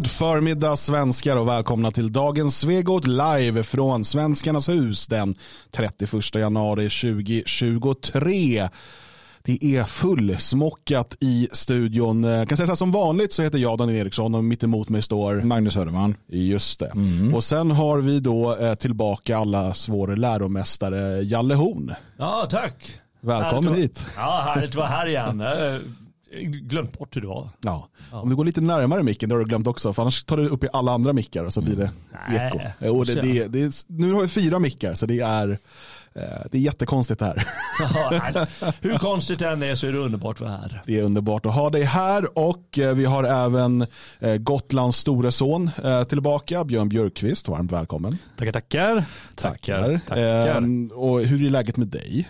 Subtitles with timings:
[0.00, 5.34] God förmiddag svenskar och välkomna till dagens Svegot live från Svenskarnas hus den
[5.70, 8.68] 31 januari 2023.
[9.42, 12.24] Det är fullsmockat i studion.
[12.24, 14.88] Jag kan säga så här, som vanligt så heter jag Daniel Eriksson och mitt emot
[14.88, 16.14] mig står Magnus Söderman.
[16.26, 16.92] Just det.
[17.34, 21.94] Och sen har vi då eh, tillbaka allas vår läromästare Jalle Horn.
[22.18, 23.00] Ja, tack.
[23.20, 24.06] Välkommen Härligt hit.
[24.16, 25.42] Ja, härligt att vara här igen.
[26.48, 27.48] Glömt bort hur det var.
[27.60, 27.88] Ja.
[28.10, 30.48] Om du går lite närmare micken, det har du glömt också, för annars tar du
[30.48, 31.90] upp i alla andra mickar och så blir det
[32.28, 32.58] Nej, eko.
[32.80, 35.50] Jo, det, det, det nu har vi fyra mickar, så det är,
[36.14, 37.46] eh, det är jättekonstigt det här.
[37.80, 38.46] Ja,
[38.80, 40.82] hur konstigt det än är så är det underbart att vara här.
[40.86, 43.86] Det är underbart att ha dig här och eh, vi har även
[44.18, 45.70] eh, Gotlands store son
[46.08, 47.48] tillbaka, Björn Björkqvist.
[47.48, 48.18] Varmt välkommen.
[48.36, 49.04] Tackar, tackar.
[49.34, 50.00] Tackar.
[50.08, 50.56] tackar.
[50.56, 52.28] Ehm, och hur är läget med dig?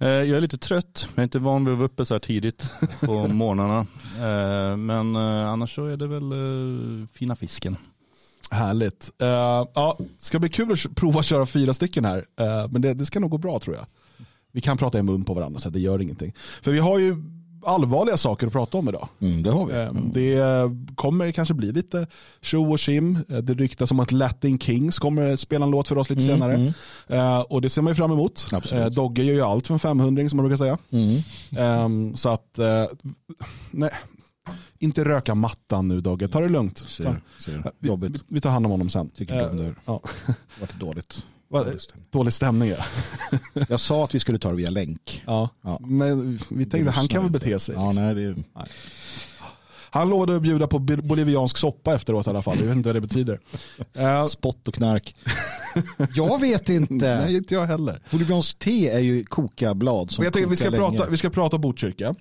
[0.00, 1.08] Eh, Jag är lite trött.
[1.14, 3.86] Jag är inte van vid att vara uppe så här tidigt på morgnarna.
[4.16, 6.32] Eh, Men eh, annars så är det väl
[7.12, 7.76] fina fisken.
[8.50, 9.10] Härligt.
[9.22, 9.28] Uh,
[9.74, 12.26] ja, ska bli kul att prova att köra fyra stycken här.
[12.68, 13.86] Men det, det ska nog gå bra tror jag.
[14.52, 16.34] Vi kan prata i mun på varandra så det gör ingenting.
[16.62, 17.16] För vi har ju
[17.62, 19.08] allvarliga saker att prata om idag.
[19.20, 19.72] Mm, det har vi.
[19.74, 22.06] Eh, Det kommer kanske bli lite
[22.40, 23.18] tjo och tjim.
[23.28, 26.34] Eh, Det ryktas om att Latin Kings kommer spela en låt för oss lite Mm,
[26.38, 26.54] senare.
[26.54, 26.72] mm.
[27.08, 28.48] Eh, Och det ser man ju fram emot.
[28.52, 28.84] Absolut.
[28.84, 30.78] Eh, Dogge gör ju allt för en 500 som man brukar säga.
[30.90, 31.20] Mm.
[31.58, 32.58] Ehm, Så att,
[33.70, 33.90] nej,
[34.78, 36.28] inte röka mattan nu Dogge.
[36.28, 36.78] Ta det lugnt.
[36.78, 37.72] Ser, ser.
[37.78, 39.10] vi, vi- tar hand om honom sen.
[39.10, 39.74] Tycker du om det?
[39.84, 40.00] Ja.
[40.80, 40.94] Det har
[41.50, 41.88] varit dåligt.
[41.94, 42.84] Vad- Dålig stämning ja.
[43.68, 45.22] Jag sa att vi skulle ta det via länk.
[45.26, 45.48] ja.
[45.62, 45.78] Ja.
[45.80, 47.74] Men vi tänkte han kan väl bete sig.
[47.74, 48.04] Ja, liksom.
[48.04, 48.34] nej, det är...
[49.92, 52.56] Han lovade att bjuda på boliviansk soppa efteråt i alla fall.
[52.58, 53.40] Jag vet inte vad det betyder.
[53.94, 55.14] Eh, Spott och knark.
[56.14, 56.94] Jag vet inte.
[57.24, 58.02] nej, inte jag heller.
[58.10, 60.76] Bolivianskt te är ju kokablad som jag tänker, vi, ska länge.
[60.76, 62.14] prata, vi ska prata Botkyrka.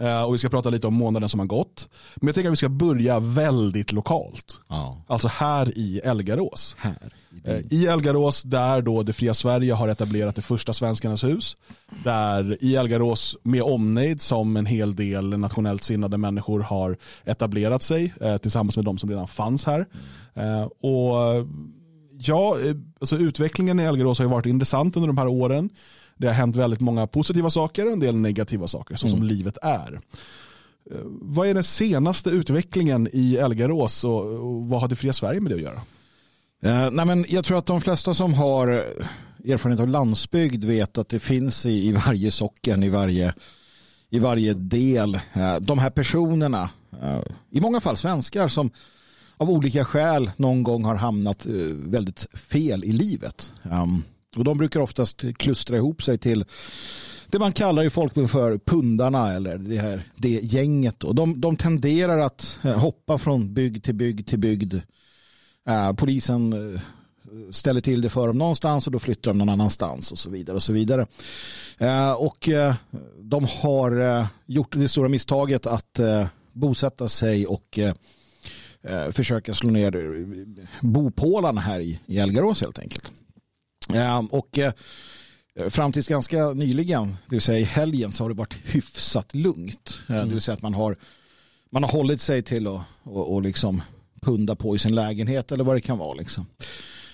[0.00, 1.88] Eh, och vi ska prata lite om månaden som har gått.
[2.16, 4.60] Men jag tänker att vi ska börja väldigt lokalt.
[4.68, 6.76] Ja, Alltså här i Elgarås.
[6.78, 6.92] här.
[6.94, 7.60] i Eh.
[7.70, 11.56] I Elgarås där då det fria Sverige har etablerat det första Svenskarnas hus.
[12.04, 18.14] Där i Elgarås med omnejd som en hel del nationellt sinnade människor har etablerat sig
[18.20, 19.86] eh, tillsammans med de som redan fanns här.
[20.34, 21.46] Eh, och
[22.18, 22.56] ja,
[23.00, 25.70] alltså utvecklingen i Elgarås har ju varit intressant under de här åren.
[26.20, 29.58] Det har hänt väldigt många positiva saker och en del negativa saker så som livet
[29.62, 30.00] är.
[30.90, 35.40] Eh, Vad är den senaste utvecklingen i Elgarås och, och vad har det fria Sverige
[35.40, 35.82] med det att göra?
[36.62, 38.68] Eh, nej, men jag tror att de flesta som har
[39.48, 43.34] erfarenhet av landsbygd vet att det finns i, i varje socken, i varje,
[44.10, 46.70] i varje del, eh, de här personerna,
[47.02, 47.20] eh,
[47.50, 48.70] i många fall svenskar som
[49.36, 53.52] av olika skäl någon gång har hamnat eh, väldigt fel i livet.
[53.62, 54.02] Um,
[54.36, 56.44] och de brukar oftast klustra ihop sig till
[57.30, 61.04] det man kallar i folkmun för pundarna eller det, här, det gänget.
[61.04, 64.74] Och de, de tenderar att eh, hoppa från bygd till bygd till bygd.
[65.68, 66.80] Eh, polisen eh,
[67.50, 70.56] ställer till det för dem någonstans och då flyttar de någon annanstans och så vidare.
[70.56, 71.06] Och så vidare.
[71.78, 72.74] Eh, och eh,
[73.18, 77.94] de har eh, gjort det stora misstaget att eh, bosätta sig och eh,
[79.10, 80.26] försöka slå ner
[80.80, 83.12] bopålarna här i, i Elgarås helt enkelt.
[83.94, 84.72] Eh, och eh,
[85.68, 89.98] fram tills ganska nyligen, det vill säga i helgen, så har det varit hyfsat lugnt.
[90.08, 90.96] Eh, Det vill säga att man har,
[91.70, 93.82] man har hållit sig till att och, och liksom
[94.22, 96.14] punda på i sin lägenhet eller vad det kan vara.
[96.14, 96.46] Liksom.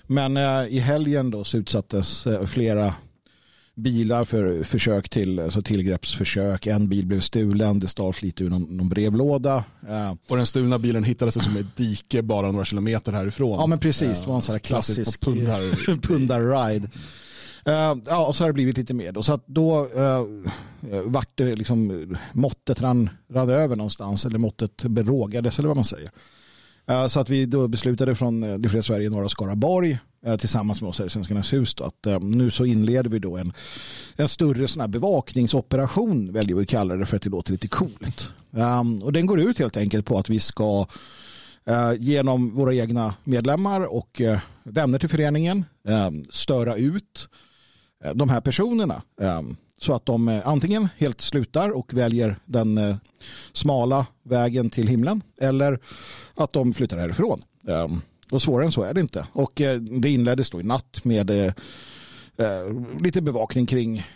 [0.06, 2.94] Men eh, i helgen då så utsattes eh, flera
[3.76, 6.66] bilar för försök till alltså tillgreppsförsök.
[6.66, 9.64] En bil blev stulen, det stals lite ur någon, någon brevlåda.
[9.88, 13.60] Eh, Och den stulna bilen hittades som ett dike bara några kilometer härifrån.
[13.60, 15.96] ja men precis, det var en sån här klassisk pundar.
[16.02, 16.88] pundar-ride.
[17.64, 19.12] Eh, ja, och så har det blivit lite mer.
[19.12, 19.22] Då.
[19.22, 20.24] Så att då uh,
[21.04, 26.10] vart det liksom, måttet rann, rann över någonstans, eller måttet berågades, eller vad man säger.
[26.88, 30.80] Eh, så att vi då beslutade från eh, Det fria Sverige, norra Skaraborg, eh, tillsammans
[30.80, 33.52] med oss här i Svenskarnas hus, då, att nu så inleder vi då en,
[34.16, 37.68] en större sån här bevakningsoperation, väljer vi att kalla det för att det låter lite
[37.68, 38.28] coolt.
[38.56, 40.86] Ehm, och den går ut helt enkelt på att vi ska
[41.98, 44.22] genom våra egna medlemmar och
[44.62, 47.28] vänner till föreningen ehm, störa ut
[48.14, 52.96] de här personerna ehm, så att de eh, antingen helt slutar och väljer den eh,
[53.52, 55.80] smala vägen till himlen eller
[56.34, 57.42] att de flyttar härifrån.
[57.68, 58.00] Ehm,
[58.30, 59.26] och svårare än så är det inte.
[59.32, 61.54] Och eh, det inleddes då i natt med
[63.00, 64.06] lite bevakning kring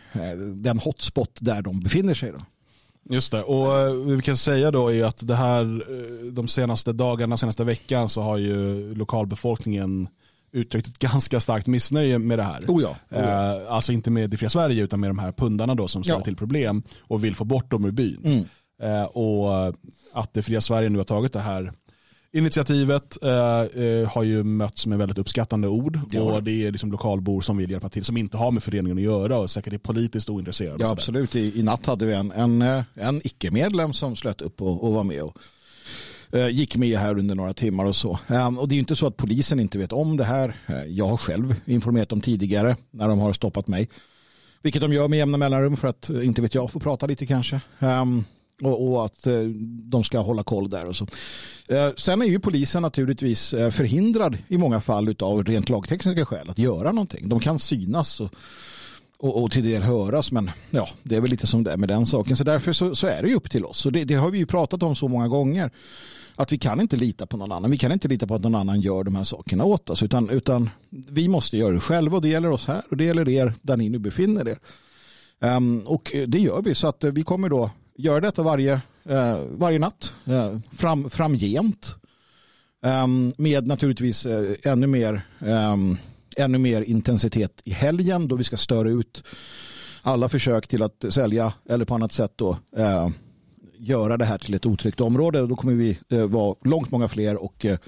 [0.54, 2.32] den hotspot där de befinner sig.
[2.32, 2.38] Då.
[3.14, 3.66] Just det, och
[4.06, 5.84] det vi kan säga då är att det här
[6.30, 10.08] de senaste dagarna, senaste veckan så har ju lokalbefolkningen
[10.52, 12.64] uttryckt ett ganska starkt missnöje med det här.
[12.68, 13.18] Oh ja, oh ja.
[13.18, 16.20] Eh, alltså inte med det fria Sverige utan med de här pundarna då som ställer
[16.20, 16.24] Ja.
[16.24, 18.20] till problem och vill få bort dem ur byn.
[18.24, 18.44] Mm.
[18.82, 19.74] Eh, och
[20.12, 21.72] att det fria Sverige nu har tagit det här
[22.32, 26.92] initiativet eh, eh, har ju mötts med väldigt uppskattande ord har och det är liksom
[26.92, 29.78] lokalbor som vill hjälpa till som inte har med föreningen att göra och säkert är
[29.78, 30.84] politiskt ointresserade.
[30.84, 31.36] Ja, absolut.
[31.36, 32.62] I, I natt hade vi en, en,
[32.94, 35.36] en icke-medlem som slöt upp och, och var med och
[36.32, 38.18] Eh, gick med här under några timmar och så.
[38.28, 40.56] Ehm, och det är ju inte så att polisen inte vet om det här.
[40.66, 43.88] Eh, jag har själv informerat dem tidigare när de har stoppat mig.
[44.62, 47.26] Vilket de gör med jämna mellanrum för att, eh, inte vet jag, få prata lite
[47.26, 47.60] kanske.
[47.78, 48.24] Ehm,
[48.62, 49.26] och, att
[49.82, 51.06] de ska hålla koll där och så.
[51.96, 56.92] Sen är ju polisen naturligtvis förhindrad i många fall av rent lagtekniska skäl att göra
[56.92, 57.28] någonting.
[57.28, 58.34] De kan synas och,
[59.18, 61.88] och, och till del höras men ja, det är väl lite som det är med
[61.88, 62.36] den saken.
[62.36, 63.86] Så därför så, så är det ju upp till oss.
[63.86, 65.70] Och det, det har vi ju pratat om så många gånger.
[66.40, 67.70] Att vi kan inte lita på någon annan.
[67.70, 70.02] Vi kan inte lita på att någon annan gör de här sakerna åt oss.
[70.02, 73.28] Utan, utan vi måste göra det själva och det gäller oss här och det gäller
[73.28, 74.58] er där ni nu befinner er.
[75.56, 78.74] Um, och det gör vi så att eh, vi kommer då göra detta varje,
[79.10, 81.94] uh, varje natt uh, fram, framgent.
[82.82, 85.98] Um, med naturligtvis uh, ännu, mer, um,
[86.36, 89.24] ännu mer intensitet i helgen då vi ska störa ut
[90.02, 92.56] alla försök till att sälja eller på annat sätt då,
[93.80, 95.46] göra det här till ett otryggt område.
[95.46, 97.78] Då kommer vi eh, vara långt många fler och eh,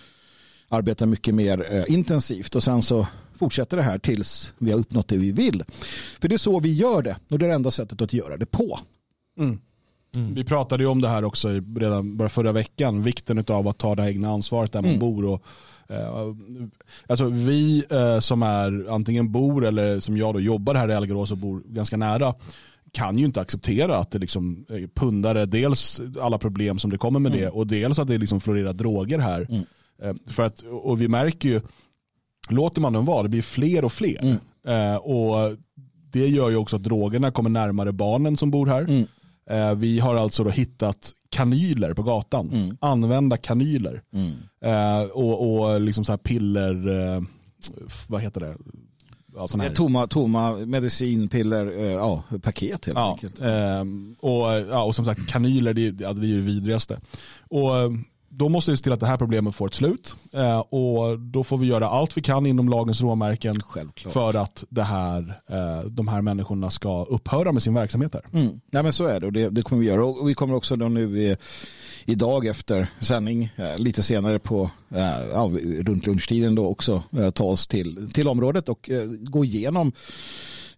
[0.68, 3.06] arbeta mycket mer eh, intensivt och sen så
[3.38, 5.64] fortsätter det här tills vi har uppnått det vi vill.
[6.20, 8.36] För det är så vi gör det och det är det enda sättet att göra
[8.36, 8.78] det på.
[10.34, 13.94] Vi pratade ju om det här också redan bara förra veckan, vikten av att ta
[13.94, 15.00] det egna ansvaret där man Mm.
[15.00, 15.24] bor.
[15.24, 15.42] Och,
[15.88, 16.34] eh,
[17.06, 21.30] alltså vi eh, som är antingen bor eller som jag då jobbar här i Algerås
[21.30, 22.34] och bor ganska nära
[22.92, 27.20] kan ju inte acceptera att det liksom eh, pundare, dels alla problem som det kommer
[27.20, 29.46] med det och dels att det liksom florerar droger här.
[29.50, 29.64] Mm.
[30.02, 31.60] Eh, för att, och vi märker ju,
[32.48, 34.22] låter man dem vara, det blir fler och fler.
[34.22, 34.38] Mm.
[34.66, 35.56] Eh, och
[36.12, 38.82] det gör ju också att drogerna kommer närmare barnen som bor här.
[38.82, 39.06] Mm.
[39.76, 42.50] Vi har alltså då hittat kanyler på gatan.
[42.52, 42.76] Mm.
[42.80, 44.02] Använda kanyler.
[44.12, 45.10] Mm.
[45.10, 46.74] Och, och liksom så här piller,
[48.08, 48.56] vad heter det?
[49.36, 49.70] Ja, sån Det här.
[49.70, 53.40] är tomma, tomma medicinpiller, eh, ja, paket helt Ja, enkelt.
[53.40, 57.00] ehm, och, ja, och som sagt kanyler, det, det är ju det vidrigaste.
[57.50, 57.90] Och eh,
[58.34, 60.14] då måste vi se till att det här problemet får ett slut.
[60.32, 64.12] Eh, och då får vi göra allt vi kan inom lagens råmärken Självklart.
[64.12, 68.40] för att det här, eh, de här människorna ska upphöra med sin verksamhet här.
[68.40, 68.60] Mm.
[68.70, 70.04] Ja, men så är det och det, det kommer vi göra.
[70.06, 71.36] Och vi kommer också då nu
[72.04, 77.44] idag efter sändning, eh, lite senare på eh, ja, runt lunchtiden då också eh, ta
[77.44, 78.90] oss till, till området och
[79.20, 79.92] gå igenom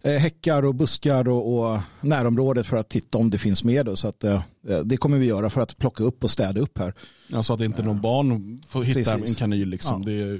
[0.03, 3.85] häckar och buskar och, och närområdet för att titta om det finns med.
[3.85, 3.95] Då.
[3.95, 4.41] Så att, eh,
[4.85, 6.93] det kommer vi göra för att plocka upp och städa upp här.
[7.33, 9.29] Alltså att inte någon barn får hitta Precis.
[9.29, 9.69] en kanyl.
[9.69, 10.01] Liksom.
[10.01, 10.11] Ja.
[10.11, 10.39] Det,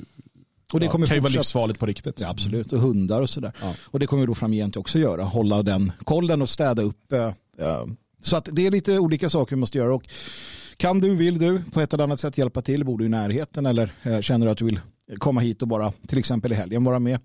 [0.74, 2.20] Och det ja, kommer kan ju vara livsfarligt på riktigt.
[2.20, 3.52] Ja, absolut, och hundar och sådär.
[3.62, 3.74] Ja.
[3.82, 7.14] Och det kommer vi då framgent också göra, hålla den kollen och städa upp.
[7.14, 7.32] eh,
[8.22, 9.96] Så att det är lite olika saker vi måste göra.
[9.96, 10.04] Och
[10.78, 13.66] kan du, vill du på ett eller annat sätt hjälpa till, bor du i närheten
[13.66, 14.80] eller eh, känner du att du vill
[15.18, 17.20] komma hit och bara till exempel i helgen vara med.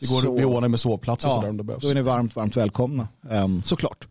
[0.00, 1.82] Det går, Så- vi ordnar med sovplats och Ja, sådär om det behövs.
[1.82, 4.06] Då är ni varmt, varmt välkomna, eh, såklart.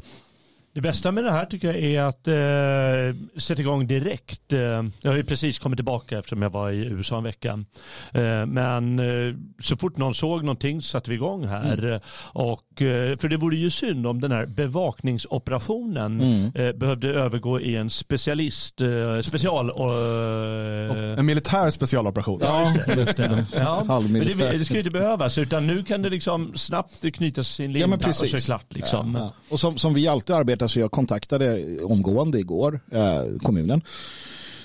[0.73, 4.53] Det bästa med det här tycker jag är att eh, sätta igång direkt.
[4.53, 4.59] Eh,
[5.01, 7.63] jag har ju precis kommit tillbaka eftersom jag var i USA en vecka.
[8.11, 11.85] Eh, men eh, så fort någon såg någonting satte vi igång här.
[11.85, 11.99] Mm.
[12.33, 16.51] Och, eh, för det vore ju synd om den här bevakningsoperationen Mm.
[16.55, 19.69] eh, behövde övergå i en specialist, eh, special...
[21.17, 22.39] En militär specialoperation.
[22.43, 23.45] Ja, just det.
[23.53, 24.01] Ja.
[24.09, 27.71] Men det, det ska ju inte behövas utan nu kan det liksom snabbt knytas sin
[27.71, 28.65] Ja, linda men och så det klart.
[28.69, 29.15] Liksom.
[29.19, 29.33] Ja.
[29.49, 33.81] Och som, som vi alltid arbetar så alltså, jag kontaktade omgående igår eh, kommunen.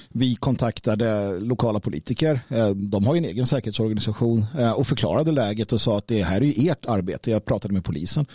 [0.08, 2.40] Vi kontaktade lokala politiker.
[2.48, 6.22] Eh, de har ju en egen säkerhetsorganisation eh, och förklarade läget och sa att det
[6.22, 7.30] här är ju ert arbete.
[7.30, 8.26] Jag pratade med polisen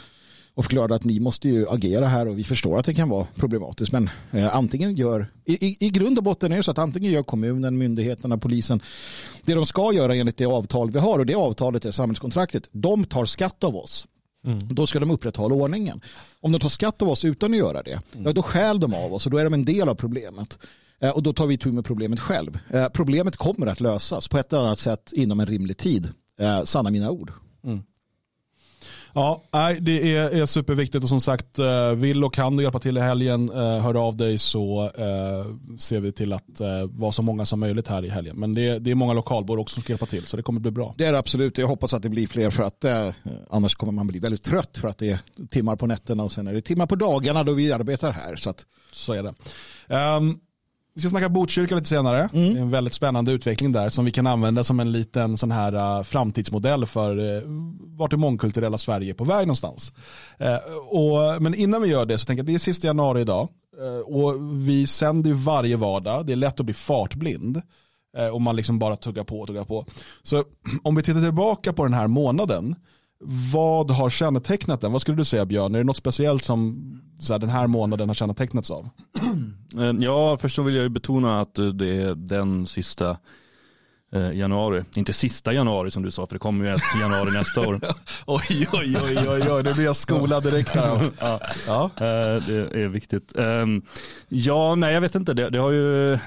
[0.54, 3.28] och förklarade att ni måste ju agera här och vi förstår att det kan vara
[3.36, 3.92] problematiskt.
[3.92, 7.12] Men eh, antingen gör, i, i, i grund och botten är det så att antingen
[7.12, 8.82] gör kommunen, myndigheterna, polisen
[9.46, 12.70] det de ska göra enligt det avtal vi har och det avtalet är samhällskontraktet.
[12.72, 14.08] De tar skatt av oss.
[14.70, 16.02] Då ska de upprätthålla ordningen.
[16.42, 19.14] Om de tar skatt av oss utan att göra det, ja, då stjäl de av
[19.14, 20.58] oss och då är de en del av problemet.
[21.02, 22.60] Eh, Och då tar vi tur med problemet själv.
[22.70, 26.10] Eh, Problemet kommer att lösas på ett eller annat sätt inom en rimlig tid.
[26.40, 27.32] Eh, Sanna mina ord.
[29.14, 32.80] Ja, nej, det är, är superviktigt och som sagt, eh, vill och kan du hjälpa
[32.80, 37.22] till i helgen, eh, hör av dig så eh, ser vi till att vara så
[37.22, 38.36] många som möjligt här i helgen.
[38.40, 40.72] Men det, det är många lokalbor också som ska hjälpa till så det kommer bli
[40.72, 40.96] bra.
[40.98, 41.58] Det är det absolut.
[41.58, 43.10] Jag hoppas att det blir fler för att eh,
[43.50, 46.48] annars kommer man bli väldigt trött för att det är timmar på nätterna och sen
[46.48, 48.36] är det timmar på dagarna då vi arbetar här.
[48.36, 49.34] Så att, Så är det.
[49.88, 50.40] Ehm,
[50.94, 52.30] vi ska snacka Botkyrka lite senare.
[52.34, 55.52] Det är en väldigt spännande utveckling där som vi kan använda som en liten sån
[55.52, 57.44] här uh, framtidsmodell för uh,
[57.98, 59.92] vart det mångkulturella Sverige är på väg någonstans.
[60.38, 60.56] Eh,
[60.90, 63.50] och, men innan vi gör det så tänker jag det är sista januari idag
[64.06, 64.36] och
[64.68, 66.26] vi sänder ju varje vardag.
[66.26, 67.62] Det är lätt att bli fartblind
[68.32, 69.86] om man liksom bara tuggar på och tuggar på.
[70.24, 70.44] Så
[70.84, 72.76] om vi tittar tillbaka på den här månaden
[73.24, 74.92] vad har kännetecknat den?
[74.92, 75.76] Vad skulle du säga Björn?
[75.76, 76.78] Är det något speciellt som
[77.20, 78.90] så här, den här månaden har kännetecknats av?
[79.80, 83.18] Eh, Ja, först så vill jag betona att eh, det är den sista
[84.14, 84.84] eh, januari.
[84.96, 87.80] Inte sista januari som du sa, för det kommer ju ett januari nästa år.
[88.26, 91.10] Oj, oj, oj, oj, oj, nu blir jag skolad direkt här.
[91.20, 91.90] Ja, Ja.
[92.48, 93.38] det är viktigt.
[93.38, 93.82] Ehm,
[94.28, 95.34] Ja, nej jag vet inte.
[95.34, 96.20] Det, det har ju...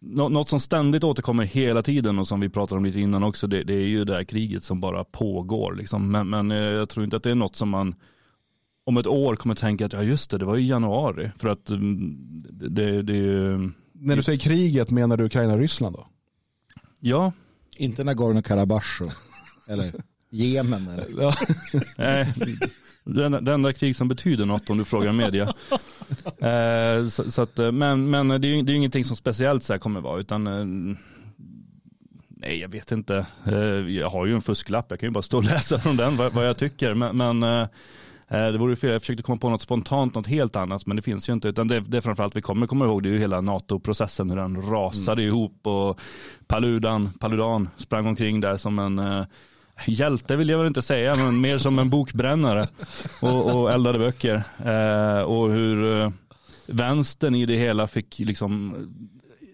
[0.00, 3.46] nå- Något som ständigt återkommer hela tiden och som vi pratade om lite innan också,
[3.46, 5.74] det, det är ju det här kriget som bara pågår.
[5.74, 6.10] Liksom.
[6.12, 7.94] Men, men eh, jag tror inte att det är något som man
[8.84, 11.30] om ett år kommer tänka att ja just det, det var ju januari.
[11.38, 12.16] För att mm,
[12.50, 16.06] det, det, det är ju, När du säger kriget menar du Ukraina och Ryssland då?
[17.00, 17.32] ja,
[17.76, 19.12] inte Nagorno-Karabach
[19.68, 19.92] eller
[20.30, 20.88] Jemen.
[20.88, 21.06] Eller.
[21.18, 21.34] Ja.
[21.98, 22.34] Nej,
[23.04, 25.52] det, enda- det enda krig som betyder något om du frågar media.
[26.40, 29.62] Eh, så, så att, eh, men men det är ju det är ingenting som speciellt
[29.62, 30.96] så här kommer vara, utan eh,
[32.28, 33.26] nej jag vet inte.
[33.46, 33.54] Eh,
[33.90, 36.32] jag har ju en fusklapp, jag kan ju bara stå och läsa från den vad,
[36.32, 36.94] vad jag tycker.
[36.94, 37.40] Men, men
[38.28, 41.28] det vore fel, jag försökte komma på något spontant, något helt annat, men det finns
[41.28, 41.48] ju inte.
[41.48, 44.62] Utan det, det framförallt vi kommer komma ihåg, det är ju hela NATO-processen, hur den
[44.70, 46.00] rasade ihop och
[46.46, 48.98] Paludan, Paludan sprang omkring där som en
[49.86, 52.68] Hjälte vill jag väl inte säga, men mer som en bokbrännare
[53.20, 54.42] och, och eldade böcker.
[54.64, 56.10] Eh, och hur eh,
[56.66, 58.76] vänstern i det hela fick liksom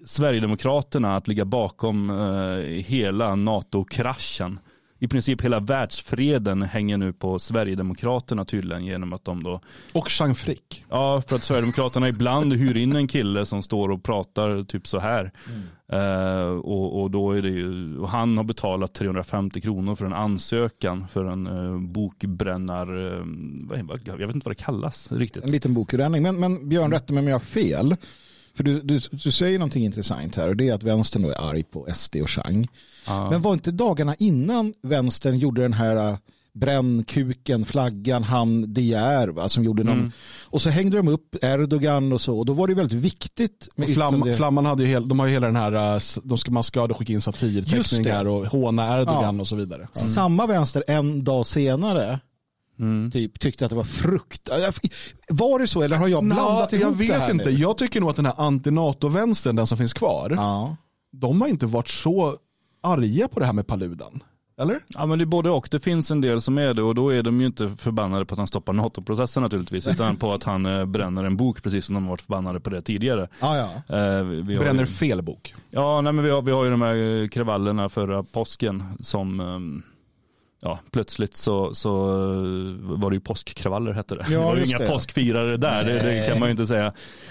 [0.04, 4.60] Sverigedemokraterna att ligga bakom eh, hela NATO-kraschen.
[4.98, 9.60] I princip hela världsfreden hänger nu på Sverigedemokraterna tydligen genom att de då
[9.92, 10.84] Och Jean Frick.
[10.90, 14.98] Ja, för att Sverigedemokraterna ibland hyr in en kille som står och pratar typ så
[14.98, 15.32] här.
[15.92, 20.12] Eh, och, och då är det ju, och han har betalat 350 kronor för en
[20.12, 22.86] ansökan för en uh, bokbrännar,
[23.82, 25.44] vad, jag vet inte vad det kallas riktigt.
[25.44, 26.22] En liten bokutränning.
[26.22, 27.96] Men, men Björn, rätta mig om jag har fel.
[28.56, 31.50] För du, du, du säger någonting intressant här och det är att vänstern då är
[31.50, 32.68] arg på SD och Chang.
[33.06, 33.30] Ja.
[33.30, 36.16] Men var inte dagarna innan vänstern gjorde den här äh,
[36.54, 39.98] bränn kuken, flaggan, han De Geer, va, som gjorde någon.
[39.98, 40.12] Mm.
[40.44, 42.38] Och så hängde de upp Erdogan och så.
[42.38, 45.32] Och då var det väldigt viktigt med Flam, Flamman hade ju hel, de har ju
[45.32, 49.40] hela den här, s- de ska, man ska skicka in satirteckningar och håna Erdogan Ja.
[49.40, 49.88] och så vidare.
[49.92, 52.20] Samma vänster en dag senare
[52.78, 53.10] Mm.
[53.10, 54.48] typ, tyckte att det var frukt.
[55.28, 57.58] Var det så eller har jag blandat Nå, ihop jag vet det här inte, nu?
[57.58, 60.76] jag tycker nog att den här anti-NATO-vänstern, den som finns kvar, Ja.
[61.12, 62.36] de har inte varit så
[62.82, 64.22] arga på det här med Paludan.
[64.60, 64.80] Eller?
[64.88, 65.68] Ja men det är både och.
[65.70, 68.34] Det finns en del som är det och då är de ju inte förbannade på
[68.34, 71.94] att han stoppar NATO-processen naturligtvis utan på att han eh, bränner en bok precis som
[71.94, 73.28] de varit förbannade på det tidigare.
[73.40, 73.56] Ja,
[73.88, 73.96] ja.
[73.96, 75.54] Eh, vi- Bränner ju- fel bok.
[75.70, 79.40] Ja, nej, men vi, har, vi har ju de här eh, kravallerna förra påsken som,
[79.40, 79.82] ehm,
[80.62, 81.90] ja, plötsligt så, så
[82.80, 84.26] var det ju påskkravaller hette det.
[84.30, 84.86] Ja, det var ju inga det.
[84.88, 86.86] påskfirare där, det, det kan man ju inte säga.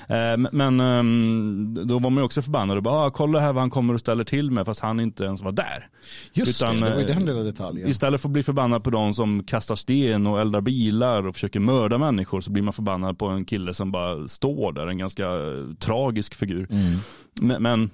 [0.08, 3.62] Eh, Men ehm, då var man ju också förbannad och bara, ah, kolla här vad
[3.62, 5.90] han kommer och ställer till med fast han inte ens var där.
[6.34, 7.90] Just Utan, det, det var ju eh, den lilla detaljen.
[7.90, 11.60] Istället för att bli förbannad på de som kastar sten och eldar bilar och försöker
[11.60, 15.26] mörda människor så blir man förbannad på en kille som bara står där, en ganska
[15.26, 16.68] eh, tragisk figur.
[16.72, 17.00] Mm.
[17.42, 17.90] Men, men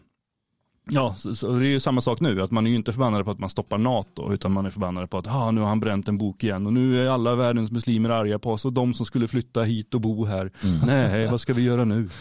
[0.89, 3.25] ja, så, så det är ju samma sak nu, att man är ju inte förbannad
[3.25, 5.79] på att man stoppar NATO, utan man är förbannad på att ah, nu har han
[5.79, 8.93] bränt en bok igen och nu är alla världens muslimer arga på oss och de
[8.93, 10.51] som skulle flytta hit och bo här.
[10.85, 12.09] Nej, vad ska vi göra nu?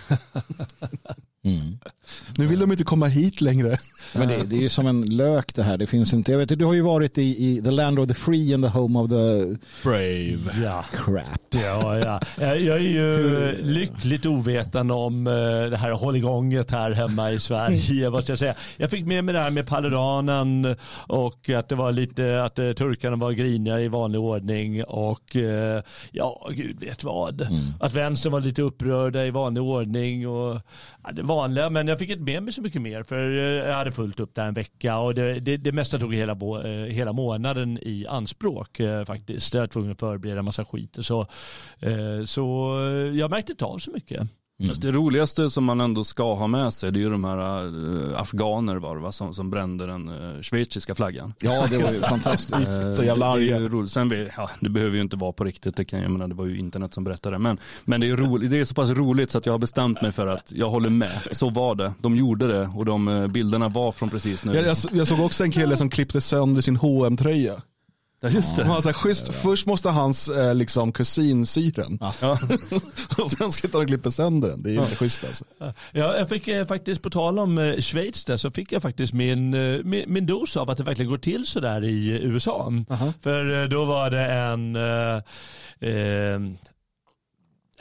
[1.45, 1.79] Mm.
[2.39, 3.77] Nu vill de inte komma hit längre.
[4.13, 5.79] Men det, det är ju som en lök det här.
[5.79, 8.15] Det finns inte, jag vet, du har ju varit i, i the land of the
[8.15, 9.57] free and the home of the
[9.89, 10.63] Brave.
[10.65, 10.85] Ja.
[10.93, 11.41] crap.
[11.51, 12.21] Ja, ja.
[12.55, 15.33] Jag är ju lyckligt ovetande om eh,
[15.71, 18.11] det här hålligånget här hemma i Sverige.
[18.11, 18.55] Vad ska jag säga.
[18.77, 22.73] Jag fick med mig det här med Paludanen och att det var lite att eh,
[22.73, 27.49] turkarna var griniga i vanlig ordning och eh, ja, gud vet vad.
[27.81, 30.61] Att vänstern var lite upprörda i vanlig ordning och
[31.05, 31.71] ja, det vanliga.
[31.71, 34.35] Men jag fick inte med mig så mycket mer för eh, jag hade fullt upp
[34.35, 38.07] där en vecka och det, det, det mesta tog hela, bo- eh, hela månaden i
[38.07, 39.55] anspråk eh, faktiskt.
[39.55, 41.27] Jag var tvungen att förbereda en massa skit så.
[42.27, 42.77] Så
[43.15, 44.29] jag märkte inte av så mycket.
[44.69, 47.39] Fast Det roligaste som man ändå ska ha med sig det är ju de här
[48.15, 51.35] äh, afghaner var va, som, som brände den äh, schweiziska flaggan.
[51.39, 52.69] Ja, det var ju fantastiskt.
[52.69, 53.87] Eh, Så jävla det är arga.
[53.87, 56.35] Sen, vi- ja, det behöver ju inte vara på riktigt, det, kan, jag menar, det
[56.35, 57.39] var ju internet som berättade.
[57.39, 60.03] Men, men det, är roligt, det är så pass roligt så att jag har bestämt
[60.03, 61.21] mig för att jag håller med.
[61.33, 64.53] Så var det, de gjorde det och de bilderna var från precis nu.
[64.55, 67.63] Jag, jag, jag såg också en kille som klippte sönder sin hm tröja
[68.23, 68.65] Ja, just det.
[68.65, 71.99] Han så här, schysst, Först måste hans eh, liksom, kusin sy den.
[72.21, 72.31] Ja.
[73.19, 74.63] och sen ska han klippa sönder den.
[74.63, 75.45] Det är inte schysst alltså.
[75.61, 79.13] Ja, jag fick eh, faktiskt, på tal om eh, Schweiz där, så fick jag faktiskt
[79.13, 82.25] min, eh, min, min dos av att det verkligen går till så där i eh,
[82.25, 82.73] USA.
[83.23, 84.77] För eh, då var det en,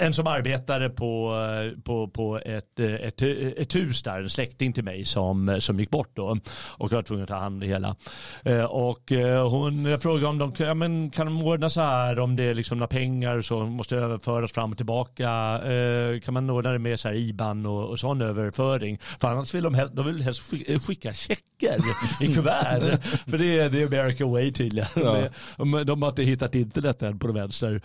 [0.01, 3.21] en som arbetade på, eh, på, på ett, eh, ett,
[3.57, 6.95] ett hus där, en släkting till mig som, eh, som gick bort då och jag
[6.97, 7.95] var tvungen att ta hand om det hela.
[8.43, 11.81] Eh, Och eh, hon, jag frågade om de kan, ja, men kan de ordna så
[11.81, 15.29] här om det är liksom några pengar som måste överföras fram och tillbaka.
[15.71, 18.99] Eh, Kan man ordna det med så här IBAN och, och sån överföring?
[19.21, 21.75] För annars vill de, helst, de vill helst skick- skicka checker
[22.21, 22.99] i kuvert.
[23.29, 24.89] För det är, det är American way tydligen.
[24.95, 27.81] Det- De, de har inte hittat internet än på den vänster.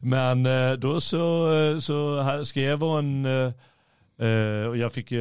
[0.00, 3.50] Men eh, då så, så skrev hon eh,
[4.20, 5.12] Eh, och jag fick,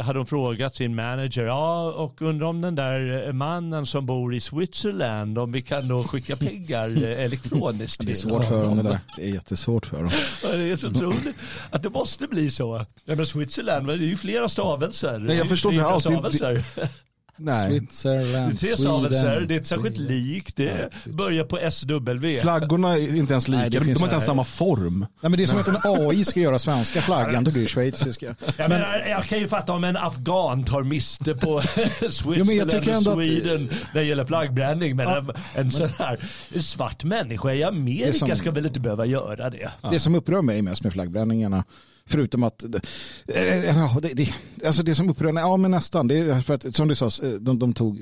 [0.00, 4.40] hade hon frågat sin manager, ja och undrar om den där mannen som bor i
[4.40, 8.76] Switzerland, om vi kan då skicka pengar eh, elektroniskt Det är till svårt för honom.
[8.76, 8.98] det där.
[9.16, 10.04] Det är jättesvårt för.
[10.04, 10.10] Och
[10.42, 11.36] Det är så otroligt
[11.70, 12.84] att det måste bli så.
[13.04, 15.18] Ja, men Switzerland, det är ju flera stavelser.
[15.18, 16.04] Nej, jag förstår inte alls.
[16.04, 16.62] Det-
[17.36, 17.44] det-.
[17.44, 17.68] Nej.
[17.70, 19.48] Det är Switzerland, tre stavelser, Sweden.
[19.48, 20.56] det är inte särskilt likt.
[20.56, 22.40] Det börjar på SW.
[22.42, 23.60] Flaggorna är inte ens lika.
[23.60, 24.98] Nej, det de har inte ens samma form.
[24.98, 27.68] Nej, men det är som att en AI ska göra svenska flaggan, då blir det
[27.68, 28.34] schweiziska.
[28.56, 31.62] Jag, menar, jag kan ju fatta om en afghan tar miste på
[32.10, 34.96] Switzerland tycker ändå och att- Sweden när det gäller flaggbränning.
[34.96, 36.20] Men en, en sån här
[36.54, 39.70] en svart människa i Amerika Det är som- ska väl inte behöva göra det.
[39.90, 41.64] Det som upprör mig mest med flaggbränningarna,
[42.06, 42.80] förutom att, eh,
[43.26, 44.34] eh, ja, det, det,
[44.66, 47.06] alltså det som upprörde mig, ja men nästan, det är för att som du sa,
[47.06, 48.00] eh, de, de tog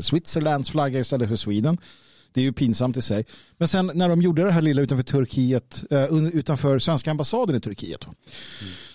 [0.00, 1.78] Switzerlands flagga istället för Sweden.
[2.32, 3.24] Det är ju pinsamt i sig.
[3.56, 5.82] Men sen när de gjorde det här lilla utanför Turkiet,
[6.32, 8.06] utanför svenska ambassaden i Turkiet,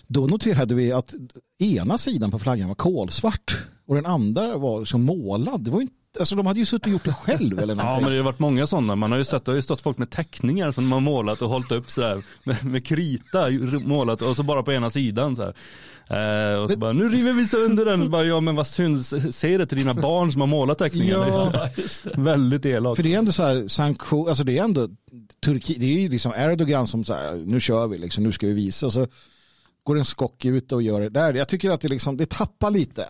[0.07, 1.13] då noterade vi att
[1.59, 5.63] ena sidan på flaggan var kolsvart och den andra var som målad.
[5.63, 7.83] Det var ju inte, alltså de hade ju suttit och gjort det själv eller Ja
[7.83, 8.03] någonting.
[8.03, 8.95] men det har varit många sådana.
[8.95, 11.41] Man har ju sett, det har ju stått folk med teckningar som de har målat
[11.41, 13.49] och hållit upp sådär med, med krita
[13.85, 15.43] målat och så bara på ena sidan så.
[16.07, 18.01] Eh, och så bara, nu river vi sönder den.
[18.01, 21.27] Och bara, ja men vad synd, säg det till dina barn som har målat teckningarna.
[21.53, 21.69] Ja.
[22.15, 22.95] Väldigt elakt.
[22.95, 24.89] För det är ändå så här sanktion, alltså det är ändå
[25.45, 28.47] Turkiet, det är ju liksom Erdogan som så här, nu kör vi liksom, nu ska
[28.47, 28.85] vi visa.
[28.85, 29.07] Och så
[29.83, 31.33] går en skock ut och gör det där.
[31.33, 33.07] Jag tycker att det liksom, det tappar lite.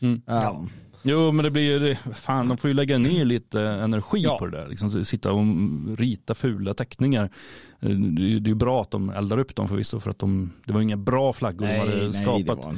[0.00, 0.22] Mm.
[0.26, 0.66] Ja.
[1.02, 4.38] Jo men det blir ju, det- fan de får ju lägga ner lite energi Ja.
[4.38, 4.68] på det där.
[4.68, 5.44] Liksom, sitta och
[5.98, 7.30] rita fula teckningar.
[7.80, 10.52] Eh, Det det är ju bra att de eldar upp dem förvisso för att de,
[10.64, 12.46] det var inga bra flaggor de Nej, hade nej, skapat.
[12.46, 12.72] det var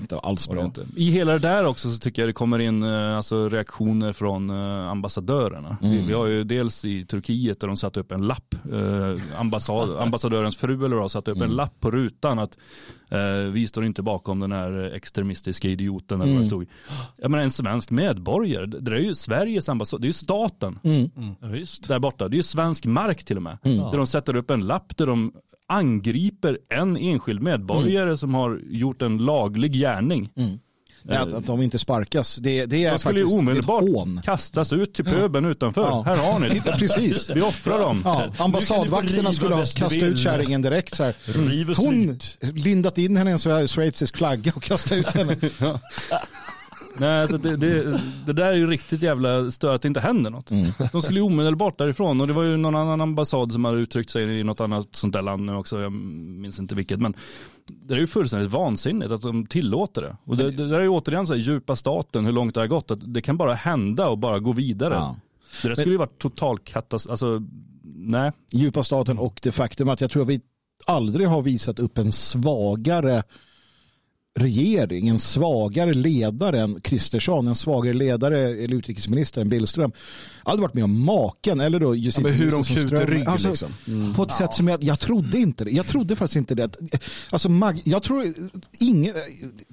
[0.00, 0.66] inte, alls Var det bra.
[0.66, 0.86] inte.
[0.96, 4.50] I hela det där också så tycker jag det kommer in eh, alltså, reaktioner från
[4.50, 5.76] eh, ambassadörerna.
[5.82, 9.96] Vi, vi har ju dels i Turkiet där de satte upp en lapp, eh, ambassad,
[10.00, 12.56] ambassadörens fru eller vad satte upp en lapp på rutan att
[13.08, 16.66] eh, vi står inte bakom den här extremistiska idioten eller vad det stod.
[17.18, 20.78] Jag menar en svensk medborgare, det är ju Sveriges ambassad, det är ju staten
[21.40, 21.88] Ja, visst.
[21.88, 22.28] där borta.
[22.28, 23.58] Det är ju svensk mark till och med.
[23.62, 25.32] Där de sätter upp en lapp där de
[25.68, 30.30] angriper en enskild medborgare som har gjort en laglig gärning.
[31.08, 32.36] Att, att de inte sparkas.
[32.36, 34.20] Det, det är De skulle ju faktiskt omedelbart ett hån.
[34.24, 35.82] kastas ut till pöben utanför.
[35.82, 36.02] Ja.
[36.06, 36.60] Här har ni det.
[36.78, 37.30] Precis.
[37.30, 38.02] Vi offrar dem.
[38.04, 40.94] Ja, ambassadvakterna skulle ha kastat ut kärringen direkt.
[40.96, 41.14] Så här.
[41.76, 42.18] Hon
[42.54, 45.36] lindat in henne i en schweizisk flagga och kastat ut henne.
[46.98, 50.30] Nej, så det, det, det där är ju riktigt jävla stört att det inte händer
[50.30, 50.50] något.
[50.50, 50.70] Mm.
[50.92, 54.10] De skulle ju omedelbart därifrån och det var ju någon annan ambassad som hade uttryckt
[54.10, 57.00] sig i något annat sånt där land nu också, jag minns inte vilket.
[57.00, 57.14] Men
[57.66, 60.16] det är ju fullständigt vansinnigt att de tillåter det.
[60.24, 62.66] Och det, det där är ju återigen så här, djupa staten, hur långt det har
[62.66, 62.90] gått.
[62.90, 64.94] Att det kan bara hända och bara gå vidare.
[64.94, 65.16] Ja.
[65.62, 67.42] Det där skulle ju varit total katastrof, alltså
[67.94, 68.32] nej.
[68.50, 70.40] Djupa staten och det faktum att jag tror att vi
[70.84, 73.22] aldrig har visat upp en svagare
[74.36, 79.92] regering, en svagare ledare än Kristersson, en svagare ledare eller utrikesminister än Billström.
[80.44, 83.06] Jag aldrig varit med om maken eller då Ja, men hur de kuter Strömmer.
[83.06, 84.14] rygg Alltså, liksom.
[84.16, 85.70] På ett sätt som jag, jag trodde inte det.
[85.70, 86.76] Jag trodde faktiskt inte det.
[87.30, 88.34] Alltså, Mag, jag tror
[88.80, 89.14] ingen,